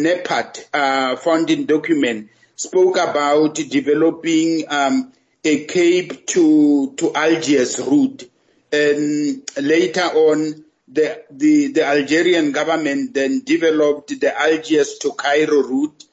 [0.03, 5.11] NEPAD uh, funding document spoke about developing um,
[5.43, 8.29] a Cape to to Algiers route,
[8.71, 16.05] and later on the, the, the Algerian government then developed the Algiers to Cairo route.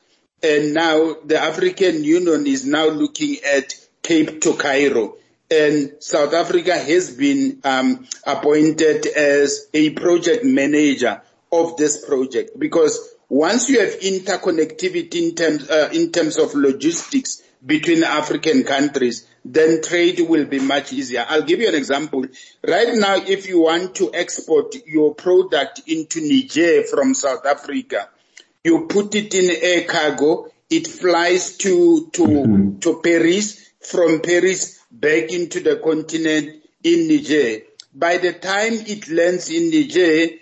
[0.42, 5.16] And now the African Union is now looking at Cape to Cairo.
[5.50, 11.22] And South Africa has been um, appointed as a project manager
[11.62, 17.42] of this project because once you have interconnectivity in terms, uh, in terms of logistics
[17.64, 21.24] between African countries, then trade will be much easier.
[21.28, 22.24] I'll give you an example.
[22.66, 28.08] Right now, if you want to export your product into Niger from South Africa,
[28.62, 32.78] you put it in air cargo, it flies to, to, mm-hmm.
[32.80, 37.62] to Paris, from Paris back into the continent in Niger.
[37.94, 40.36] By the time it lands in Niger,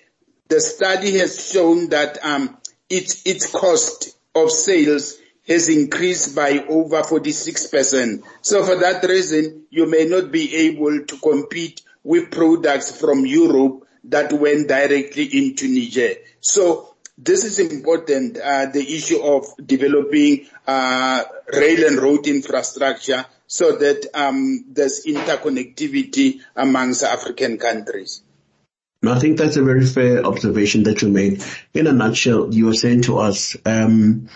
[0.48, 2.56] the study has shown that um,
[2.88, 5.18] its, its cost of sales
[5.48, 8.22] has increased by over 46%.
[8.42, 13.86] So for that reason, you may not be able to compete with products from Europe
[14.04, 16.14] that went directly into Niger.
[16.40, 21.22] So this is important, uh, the issue of developing uh,
[21.52, 28.22] rail and road infrastructure so that um, there's interconnectivity amongst African countries.
[29.04, 31.44] I think that's a very fair observation that you made.
[31.74, 34.28] In a nutshell, you were saying to us, um,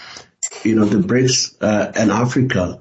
[0.65, 2.81] you know, the BRICS uh, and Africa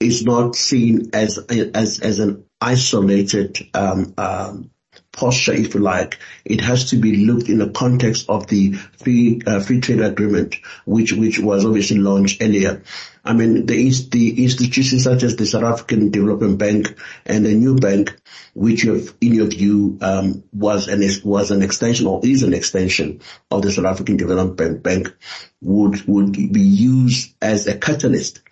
[0.00, 4.70] is not seen as as as an isolated um, um,
[5.16, 6.18] posture, if you like.
[6.44, 10.56] It has to be looked in the context of the free uh, free trade agreement,
[10.84, 12.82] which which was obviously launched earlier.
[13.24, 17.74] I mean, the the institutions such as the South African Development Bank and the new
[17.74, 18.16] bank,
[18.54, 23.20] which have, in your view, um, was an was an extension or is an extension
[23.50, 25.16] of the South African Development Bank,
[25.60, 28.42] would would be used as a catalyst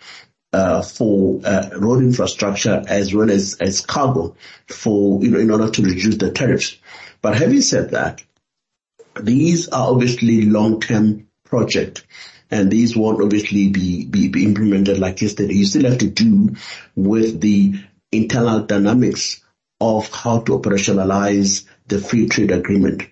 [0.55, 4.37] uh, for uh, road infrastructure as well as, as cargo
[4.69, 6.77] for, you know, in order to reduce the tariffs.
[7.21, 8.23] But having said that,
[9.21, 12.05] these are obviously long-term projects
[12.53, 15.55] and these won't obviously be, be, be implemented like yesterday.
[15.55, 16.55] You still have to do
[16.95, 17.75] with the
[18.13, 19.43] internal dynamics
[19.81, 23.03] of how to operationalize the free trade agreement.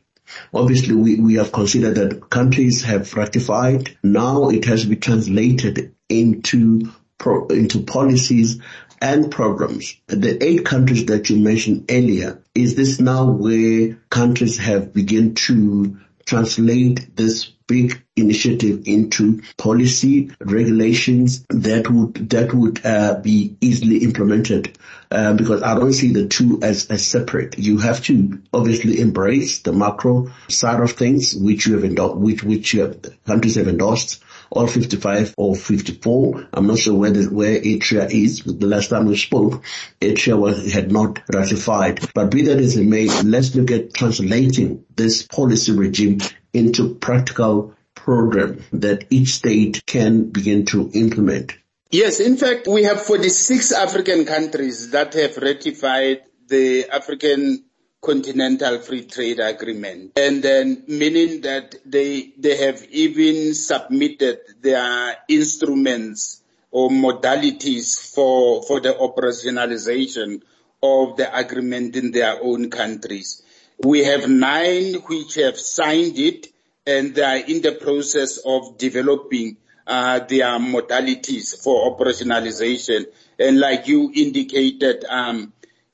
[0.54, 3.98] Obviously, we, we have considered that countries have ratified.
[4.04, 6.92] Now it has to be translated into
[7.22, 8.60] pro- into policies
[9.00, 9.96] and programs.
[10.08, 15.96] The eight countries that you mentioned earlier, is this now where countries have begun to
[16.26, 24.76] translate this big initiative into policy regulations that would that would uh, be easily implemented
[25.10, 27.58] uh, because I don't see the two as, as separate.
[27.58, 32.42] You have to obviously embrace the macro side of things, which you have endorsed, which
[32.44, 36.48] which have, countries have endorsed, all 55 or 54.
[36.52, 38.42] I'm not sure where the, where Eritrea is.
[38.44, 39.64] The last time we spoke,
[40.00, 42.00] Eritrea was, had not ratified.
[42.14, 46.20] But be that as it may, let's look at translating this policy regime
[46.52, 51.54] into practical program that each state can begin to implement.
[51.90, 57.64] Yes, in fact, we have 46 African countries that have ratified the African
[58.02, 60.12] continental free trade agreement.
[60.16, 68.80] And then meaning that they they have even submitted their instruments or modalities for for
[68.80, 70.42] the operationalization
[70.82, 73.42] of the agreement in their own countries.
[73.78, 76.48] We have nine which have signed it
[76.86, 83.06] and they are in the process of developing uh, their modalities for operationalization.
[83.38, 85.52] And like you indicated um,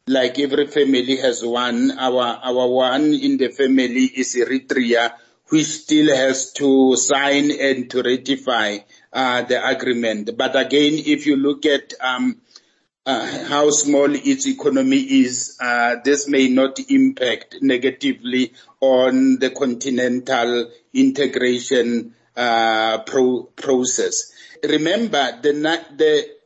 [0.09, 1.99] like every family has one.
[1.99, 5.13] Our, our one in the family is Eritrea,
[5.49, 8.79] which still has to sign and to ratify
[9.13, 10.37] uh, the agreement.
[10.37, 12.41] But again, if you look at um,
[13.07, 20.71] uh, how small its economy is, uh, this may not impact negatively on the continental
[20.93, 24.33] integration uh, pro- process.
[24.63, 25.53] Remember, the,
[25.97, 26.38] the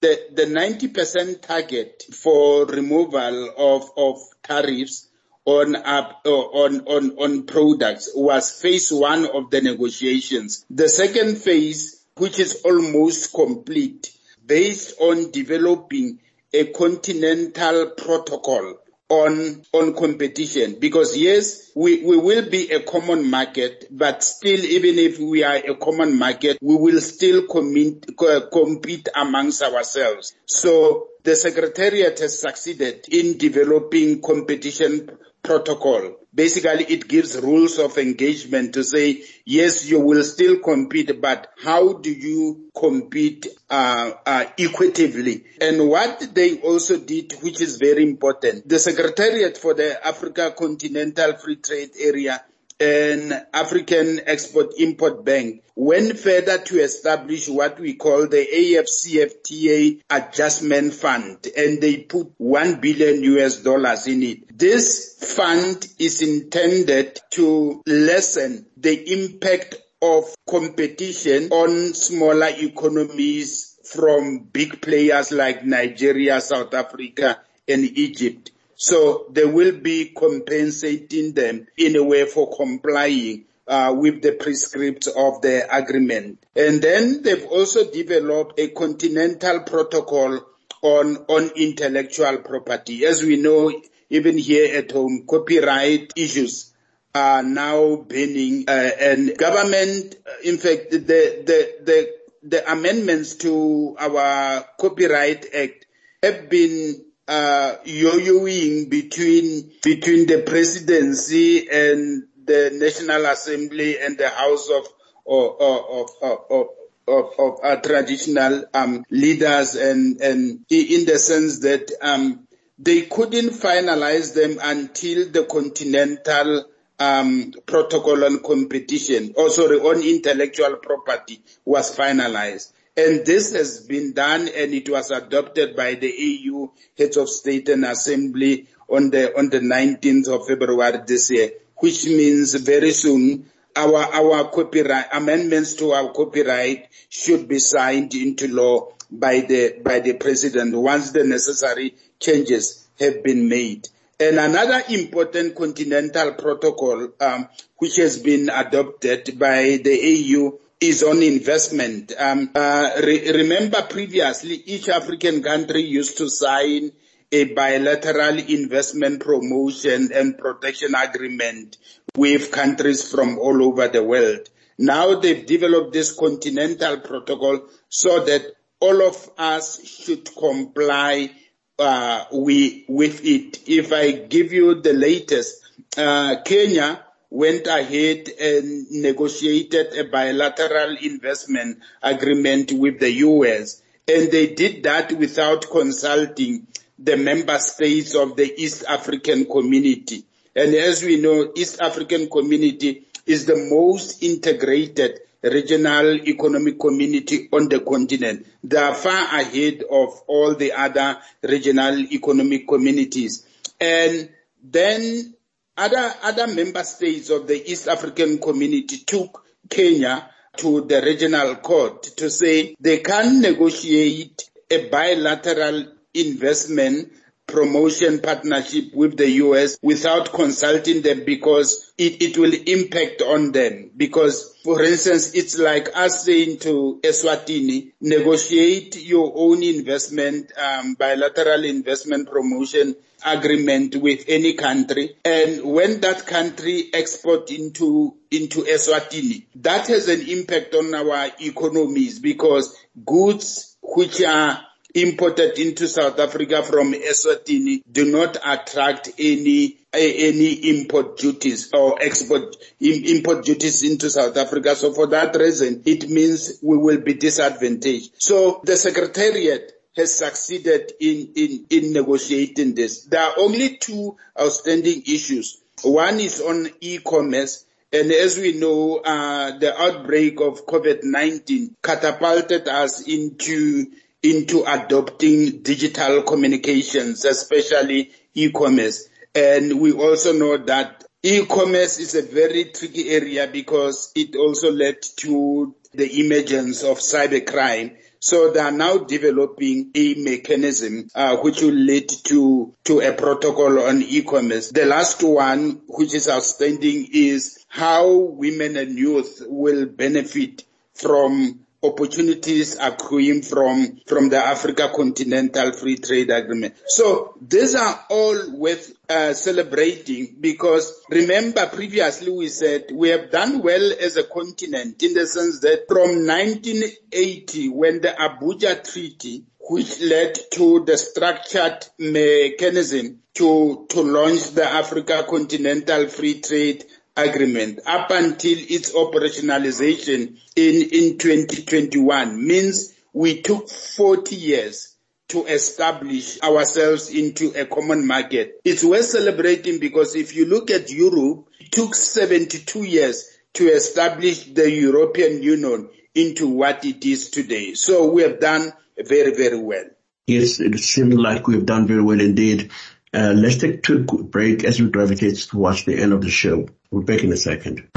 [0.00, 5.08] the, the 90% target for removal of, of tariffs
[5.44, 10.64] on, uh, on, on, on products was phase one of the negotiations.
[10.70, 14.10] The second phase, which is almost complete,
[14.44, 16.20] based on developing
[16.52, 18.76] a continental protocol
[19.10, 20.76] on on competition.
[20.78, 25.56] Because yes we, we will be a common market but still even if we are
[25.56, 28.06] a common market we will still commit,
[28.52, 30.34] compete amongst ourselves.
[30.46, 35.10] So the secretariat has succeeded in developing competition
[35.42, 36.16] protocol.
[36.32, 41.94] Basically, it gives rules of engagement to say, yes, you will still compete, but how
[41.94, 45.44] do you compete uh, uh, equitably?
[45.60, 51.36] And what they also did, which is very important, the Secretariat for the Africa Continental
[51.36, 52.40] Free Trade Area
[52.80, 61.46] an African Export-Import Bank went further to establish what we call the AFCFTA Adjustment Fund
[61.56, 64.58] and they put 1 billion US dollars in it.
[64.58, 74.80] This fund is intended to lessen the impact of competition on smaller economies from big
[74.80, 78.52] players like Nigeria, South Africa and Egypt.
[78.82, 85.06] So they will be compensating them in a way for complying uh, with the prescripts
[85.06, 86.42] of the agreement.
[86.56, 90.40] And then they've also developed a continental protocol
[90.80, 93.04] on, on intellectual property.
[93.04, 93.70] As we know,
[94.08, 96.72] even here at home, copyright issues
[97.14, 102.14] are now burning uh, and government, in fact, the, the, the,
[102.44, 105.84] the amendments to our Copyright Act
[106.22, 114.68] have been uh, yo-yoing between between the presidency and the National Assembly and the House
[114.68, 114.86] of
[115.28, 116.66] of of, of,
[117.06, 122.48] of, of uh, traditional um, leaders, and and in the sense that um,
[122.80, 126.64] they couldn't finalize them until the Continental
[126.98, 132.72] um, Protocol on Competition, or sorry, on intellectual property was finalized.
[133.00, 137.70] And this has been done and it was adopted by the AU heads of state
[137.70, 143.50] and assembly on the, on the 19th of February this year, which means very soon
[143.74, 150.00] our, our copyright, amendments to our copyright should be signed into law by the, by
[150.00, 153.88] the president once the necessary changes have been made.
[154.18, 157.48] And another important continental protocol, um,
[157.78, 162.12] which has been adopted by the AU is on investment.
[162.18, 166.92] Um, uh, re- remember previously, each African country used to sign
[167.32, 171.76] a bilateral investment promotion and protection agreement
[172.16, 174.48] with countries from all over the world.
[174.78, 178.42] Now they've developed this continental protocol so that
[178.80, 181.30] all of us should comply
[181.78, 183.68] uh, we, with it.
[183.68, 185.62] If I give you the latest,
[185.96, 193.82] uh, Kenya went ahead and negotiated a bilateral investment agreement with the US.
[194.08, 196.66] And they did that without consulting
[196.98, 200.24] the member states of the East African community.
[200.54, 207.68] And as we know, East African community is the most integrated regional economic community on
[207.68, 208.46] the continent.
[208.62, 213.46] They are far ahead of all the other regional economic communities.
[213.80, 214.28] And
[214.62, 215.34] then
[215.80, 220.28] other, other member states of the East African community took Kenya
[220.58, 227.10] to the regional court to say they can negotiate a bilateral investment
[227.46, 233.90] promotion partnership with the US without consulting them because it, it will impact on them.
[233.96, 241.64] Because, for instance, it's like us saying to Eswatini, negotiate your own investment, um, bilateral
[241.64, 245.16] investment promotion agreement with any country.
[245.24, 252.18] And when that country export into, into Eswatini, that has an impact on our economies
[252.18, 254.60] because goods which are
[254.94, 262.56] imported into South Africa from Eswatini do not attract any any import duties or export
[262.80, 264.76] import duties into South Africa.
[264.76, 268.12] So for that reason, it means we will be disadvantaged.
[268.18, 273.04] So the Secretariat has succeeded in, in, in negotiating this.
[273.04, 275.60] There are only two outstanding issues.
[275.82, 277.64] One is on e-commerce.
[277.92, 283.90] And as we know, uh, the outbreak of COVID-19 catapulted us into
[284.22, 289.08] into adopting digital communications, especially e-commerce.
[289.34, 295.00] And we also know that e-commerce is a very tricky area because it also led
[295.16, 297.96] to the emergence of cybercrime.
[298.20, 303.80] So they are now developing a mechanism uh, which will lead to to a protocol
[303.80, 304.70] on e-commerce.
[304.70, 312.76] The last one, which is outstanding, is how women and youth will benefit from opportunities
[312.78, 316.74] accruing from, from the Africa Continental Free Trade Agreement.
[316.86, 323.62] So these are all worth uh, celebrating because remember previously we said we have done
[323.62, 330.00] well as a continent in the sense that from 1980 when the Abuja Treaty which
[330.00, 336.84] led to the structured mechanism to, to launch the Africa Continental Free Trade
[337.16, 344.96] agreement up until its operationalization in, in 2021 means we took 40 years
[345.28, 348.60] to establish ourselves into a common market.
[348.64, 354.44] It's worth celebrating because if you look at Europe, it took 72 years to establish
[354.44, 357.74] the European Union into what it is today.
[357.74, 359.84] So we have done very, very well.
[360.26, 362.70] Yes, it seems like we've done very well indeed.
[363.12, 366.68] Uh, let's take a quick break as we gravitate towards the end of the show.
[366.92, 367.88] We're back in a second.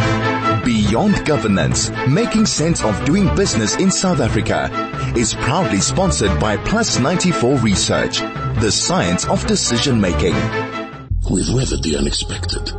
[0.65, 4.71] Beyond Governance, making sense of doing business in South Africa
[5.15, 8.21] is proudly sponsored by Plus 94 Research,
[8.59, 10.33] the science of decision making.
[11.29, 12.71] We've weathered the unexpected.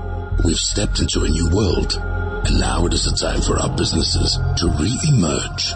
[0.44, 1.94] We've stepped into a new world.
[1.94, 5.72] And now it is the time for our businesses to re-emerge.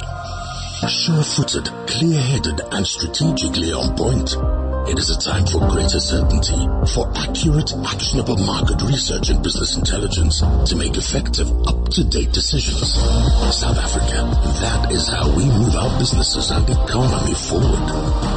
[0.90, 4.57] Sure-footed, clear-headed and strategically on point.
[4.88, 6.56] It is a time for greater certainty,
[6.94, 12.94] for accurate, actionable market research and business intelligence to make effective, up-to-date decisions.
[12.94, 14.32] South Africa,
[14.64, 17.86] that is how we move our businesses and economy forward.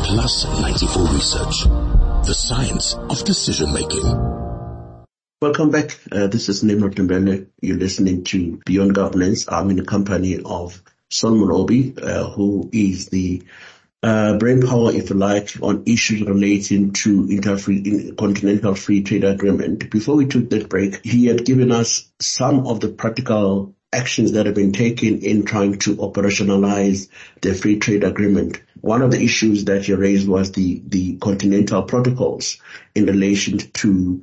[0.04, 1.64] Plus 94 Research,
[2.28, 4.04] the science of decision making.
[5.42, 5.98] Welcome back.
[6.12, 7.48] Uh, this is Nimrod Mbele.
[7.62, 9.48] You're listening to Beyond Governance.
[9.48, 13.42] I'm in the company of Saul Molobi, uh, who is the
[14.04, 19.90] uh, brain power, if you like, on issues relating to inter-free, continental free trade agreement.
[19.92, 24.46] Before we took that break, he had given us some of the practical actions that
[24.46, 27.10] have been taken in trying to operationalize
[27.42, 28.62] the free trade agreement.
[28.80, 32.58] One of the issues that he raised was the, the continental protocols
[32.96, 34.22] in relation to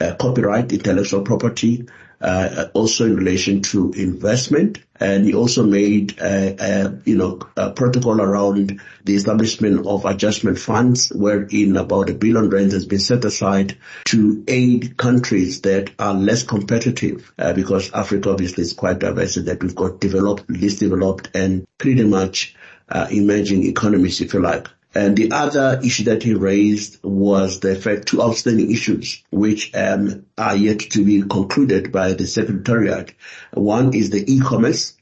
[0.00, 1.88] uh, copyright, intellectual property,
[2.20, 4.78] uh, also in relation to investment.
[5.00, 10.58] And he also made, a, a, you know, a protocol around the establishment of adjustment
[10.58, 13.76] funds wherein about a billion rand has been set aside
[14.06, 19.44] to aid countries that are less competitive uh, because Africa obviously is quite diverse in
[19.46, 22.54] that we've got developed, least developed and pretty much
[22.88, 24.68] uh, emerging economies, if you like.
[24.96, 30.24] And the other issue that he raised was the fact two outstanding issues which um,
[30.38, 33.12] are yet to be concluded by the Secretariat.
[33.52, 34.95] One is the e-commerce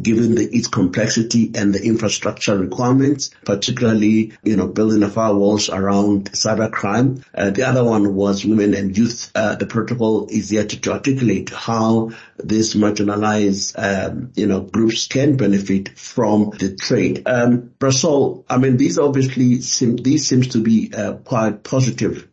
[0.00, 6.32] given the, its complexity and the infrastructure requirements, particularly, you know, building the firewalls around
[6.32, 7.24] cybercrime.
[7.34, 9.30] Uh, the other one was women and youth.
[9.34, 12.10] Uh, the protocol is yet to articulate how
[12.42, 17.22] these marginalized, um, you know, groups can benefit from the trade.
[17.26, 22.28] Um, Bra Saul, I mean, these obviously seem, these seems to be uh, quite positive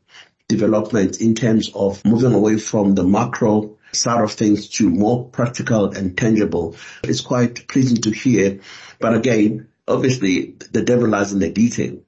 [0.48, 5.92] developments in terms of moving away from the macro side of things to more practical
[5.92, 6.76] and tangible.
[7.04, 8.60] It's quite pleasing to hear.
[9.00, 12.00] But again, obviously the devil lies in the detail.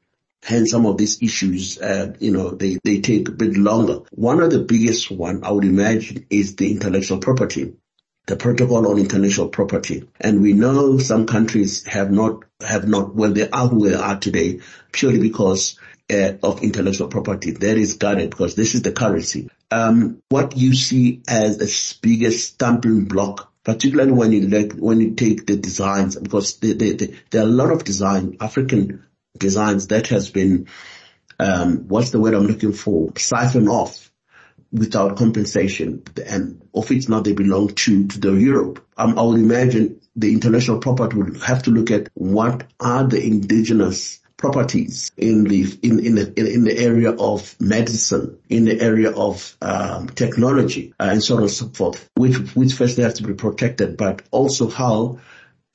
[0.43, 4.01] Hence some of these issues, uh, you know, they, they take a bit longer.
[4.11, 7.73] One of the biggest one I would imagine is the intellectual property
[8.27, 10.07] the protocol on intellectual property.
[10.19, 14.19] And we know some countries have not, have not, well, they are who they are
[14.19, 14.61] today
[14.91, 15.77] purely because
[16.09, 19.49] uh, of intellectual property that is guarded because this is the currency.
[19.71, 25.45] Um, what you see as the biggest stumbling block, particularly when you when you take
[25.45, 29.05] the designs, because they, they, they, there are a lot of design, African
[29.37, 30.67] designs that has been,
[31.39, 34.11] um, what's the word I'm looking for, siphoned off
[34.71, 38.85] without compensation and of which now they belong to, to the Europe.
[38.97, 43.21] Um, I would imagine the intellectual property would have to look at what are the
[43.21, 49.11] indigenous properties in the in in the in the area of medicine, in the area
[49.11, 53.13] of um, technology, uh, and so on and so forth, which which first they have
[53.13, 55.19] to be protected, but also how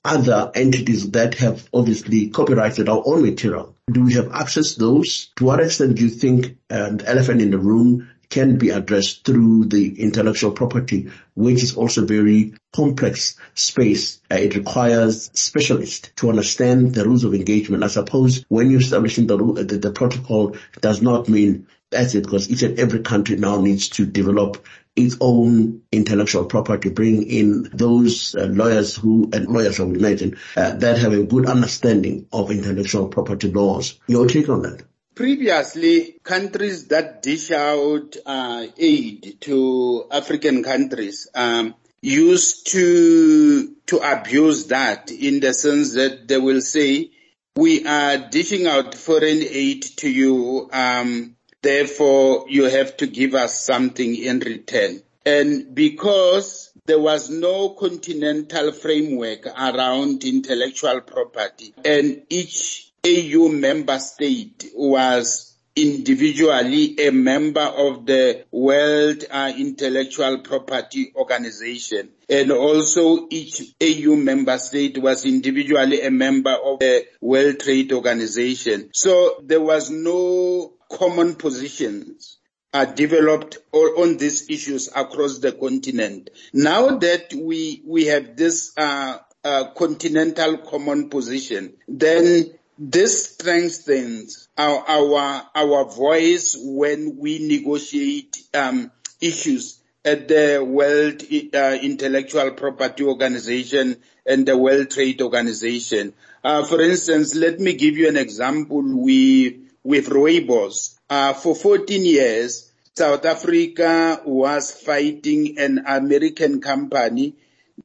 [0.04, 3.74] other entities that have obviously copyrighted our own material.
[3.90, 5.30] Do we have access to those?
[5.36, 9.66] To what extent do you think the elephant in the room can be addressed through
[9.66, 14.20] the intellectual property, which is also very complex space.
[14.30, 17.84] Uh, it requires specialists to understand the rules of engagement.
[17.84, 22.50] I suppose when you're establishing the, the, the protocol does not mean that's it because
[22.50, 24.66] each and every country now needs to develop
[24.96, 30.38] its own intellectual property, bring in those uh, lawyers who, and lawyers I would imagine,
[30.56, 34.00] uh, that have a good understanding of intellectual property laws.
[34.08, 34.82] Your take on that?
[35.16, 44.66] Previously, countries that dish out uh, aid to African countries um, used to to abuse
[44.66, 47.12] that in the sense that they will say,
[47.56, 53.58] "We are dishing out foreign aid to you, um, therefore you have to give us
[53.58, 62.85] something in return." And because there was no continental framework around intellectual property, and each
[63.06, 72.10] AU member state was individually a member of the World uh, Intellectual Property Organization.
[72.28, 78.90] And also each AU member state was individually a member of the World Trade Organization.
[78.92, 82.38] So there was no common positions
[82.74, 86.28] are developed on these issues across the continent.
[86.52, 94.84] Now that we we have this uh, uh, continental common position, then this strengthens our,
[94.86, 101.22] our, our voice when we negotiate um, issues at the World
[101.54, 103.96] uh, Intellectual Property Organization
[104.26, 106.12] and the World Trade Organization.
[106.44, 110.98] Uh, for instance, let me give you an example with, with Rooibos.
[111.08, 117.34] Uh, for 14 years, South Africa was fighting an American company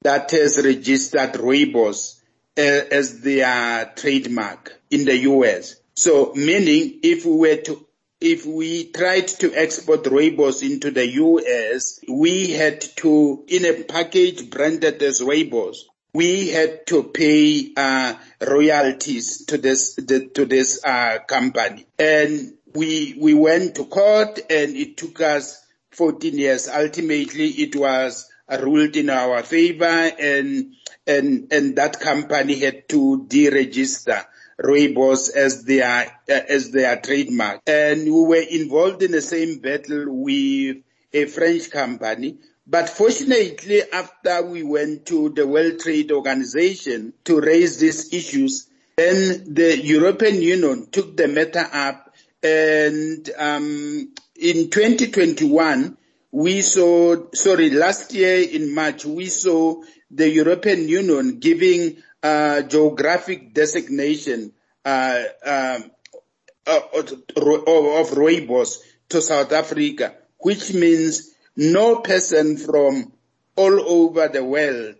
[0.01, 2.19] that has registered Rooibos
[2.57, 5.77] uh, as their trademark in the US.
[5.95, 7.85] So meaning if we were to
[8.19, 14.47] if we tried to export Rooibos into the US, we had to, in a package
[14.47, 15.77] branded as Rooibos,
[16.13, 18.13] we had to pay uh,
[18.47, 24.75] royalties to this the, to this uh, company, and we we went to court, and
[24.75, 26.67] it took us 14 years.
[26.67, 28.29] Ultimately, it was
[28.59, 30.73] ruled in our favor and,
[31.07, 34.25] and, and that company had to deregister
[34.61, 35.85] rooibos as their,
[36.29, 37.61] uh, as their trademark.
[37.67, 40.77] And we were involved in the same battle with
[41.13, 42.37] a French company.
[42.67, 49.53] But fortunately, after we went to the World Trade Organization to raise these issues, then
[49.53, 52.11] the European Union took the matter up
[52.43, 55.97] and um, in 2021,
[56.31, 64.53] we saw, sorry, last year in March, we saw the European Union giving geographic designation
[64.85, 65.91] uh, um,
[66.67, 68.77] uh, of, of rooibos
[69.09, 73.11] to South Africa, which means no person from
[73.55, 74.95] all over the world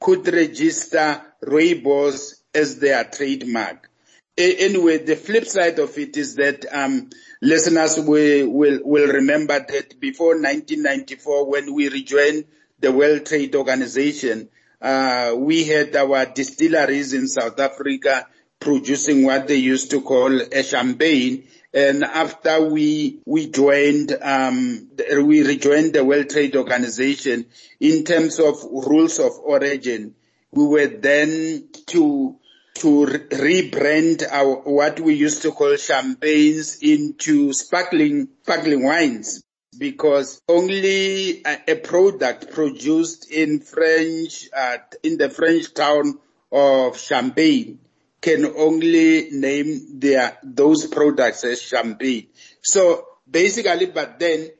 [0.00, 3.88] could register rooibos as their trademark.
[4.36, 7.10] Anyway, the flip side of it is that um,
[7.42, 12.44] listeners will, will, will remember that before 1994, when we rejoined
[12.80, 14.48] the World Trade Organization,
[14.82, 18.26] uh, we had our distilleries in South Africa
[18.58, 21.46] producing what they used to call a champagne.
[21.72, 24.90] And after we, we joined, um,
[25.24, 27.46] we rejoined the World Trade Organization
[27.80, 30.14] in terms of rules of origin,
[30.50, 32.36] we were then to
[32.74, 39.42] to rebrand our, what we used to call champagnes into sparkling, sparkling wines
[39.78, 46.18] because only a, a product produced in French, uh, in the French town
[46.50, 47.78] of Champagne
[48.20, 52.28] can only name their, those products as champagne.
[52.62, 54.50] So basically, but then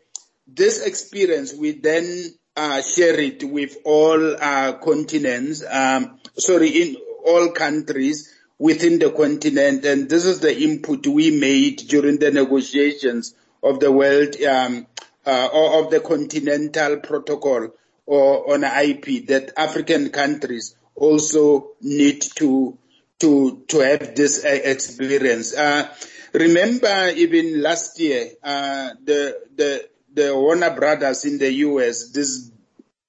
[0.47, 7.53] this experience, we then uh, share it with all uh, continents, um, sorry, in all
[7.53, 9.85] countries within the continent.
[9.85, 14.87] And this is the input we made during the negotiations of the world, um,
[15.25, 17.69] uh, or of the continental protocol
[18.07, 22.79] or on IP that African countries also need to
[23.21, 25.55] to to have this uh, experience.
[25.55, 25.89] Uh,
[26.33, 32.51] remember, even last year, uh, the the the Warner Brothers in the US, this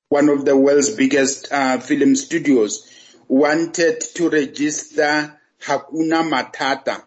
[0.09, 2.87] one of the world's biggest uh, film studios,
[3.27, 7.03] wanted to register Hakuna Matata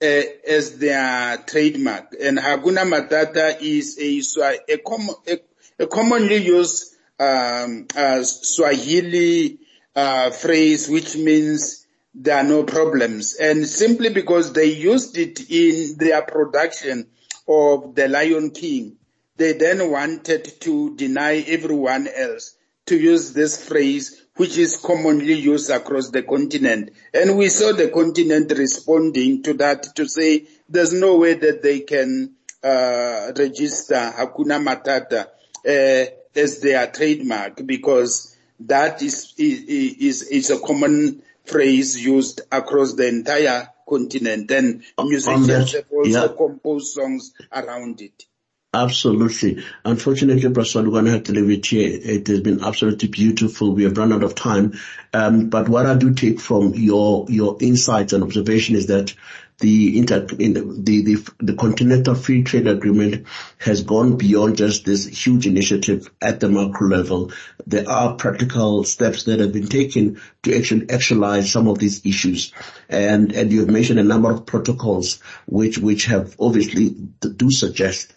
[0.00, 2.14] as their trademark.
[2.20, 3.98] And Hakuna Matata is
[4.38, 5.38] a, a, com- a,
[5.78, 9.58] a commonly used um, uh, Swahili
[9.94, 13.34] uh, phrase which means there are no problems.
[13.34, 17.08] And simply because they used it in their production
[17.46, 18.96] of The Lion King,
[19.36, 25.68] they then wanted to deny everyone else to use this phrase which is commonly used
[25.68, 26.88] across the continent.
[27.12, 31.80] And we saw the continent responding to that to say there's no way that they
[31.80, 32.32] can
[32.64, 41.20] uh, register Hakuna Matata uh, as their trademark because that is, is, is a common
[41.44, 46.34] phrase used across the entire continent and musicians have also yeah.
[46.34, 48.24] composed songs around it.
[48.72, 49.64] Absolutely.
[49.84, 51.90] Unfortunately, Professor, we're going to have to leave it here.
[51.90, 53.74] It has been absolutely beautiful.
[53.74, 54.78] We have run out of time.
[55.12, 59.12] Um, but what I do take from your, your insights and observation is that
[59.58, 63.26] the inter, the, the, the Continental Free Trade Agreement
[63.58, 67.32] has gone beyond just this huge initiative at the macro level.
[67.66, 72.52] There are practical steps that have been taken to actually actualize some of these issues.
[72.88, 78.14] And, and you have mentioned a number of protocols which, which have obviously do suggest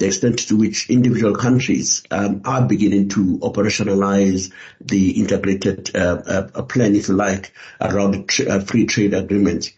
[0.00, 6.62] the extent to which individual countries um, are beginning to operationalize the integrated uh, uh,
[6.62, 9.72] plan, if you like, around tra- uh, free trade agreements.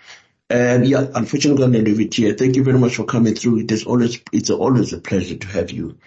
[0.49, 2.35] And yeah, unfortunately, I'm it here.
[2.35, 3.61] Thank you very much for coming through.
[3.61, 5.99] It is always, it's always a pleasure to have you.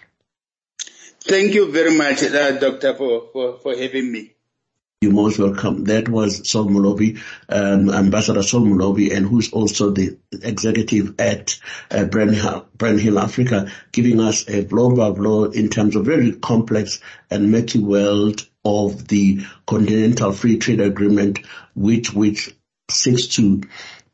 [1.22, 4.35] Thank you very much, uh, Doctor, for, for, for having me.
[5.06, 5.84] You're most welcome.
[5.84, 11.60] That was Saul Molobi, um, Ambassador Saul Molobi, and who's also the executive at
[11.92, 17.52] uh, Hill Africa, giving us a blow by blow in terms of very complex and
[17.52, 21.46] messy world of the Continental Free Trade Agreement,
[21.76, 22.56] which which
[22.90, 23.62] seeks to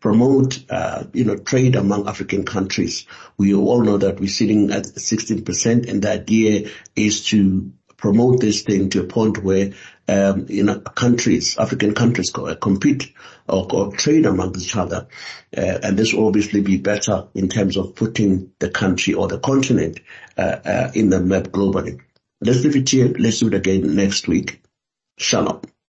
[0.02, 3.06] promote, uh, you know, trade among African countries.
[3.38, 7.72] We all know that we're sitting at 16%, and the idea is to
[8.02, 9.72] promote this thing to a point where
[10.08, 13.14] um, you know countries, African countries, co- uh, compete
[13.48, 15.08] or, or, trade among each other,
[15.56, 19.40] uh, and this will obviously be better in terms of putting the country or the
[19.40, 20.00] continent
[20.38, 22.02] uh, uh in the map globally.
[22.42, 23.14] Let's leave it here.
[23.18, 24.62] Let's do it again next week.
[25.18, 25.62] Shalom.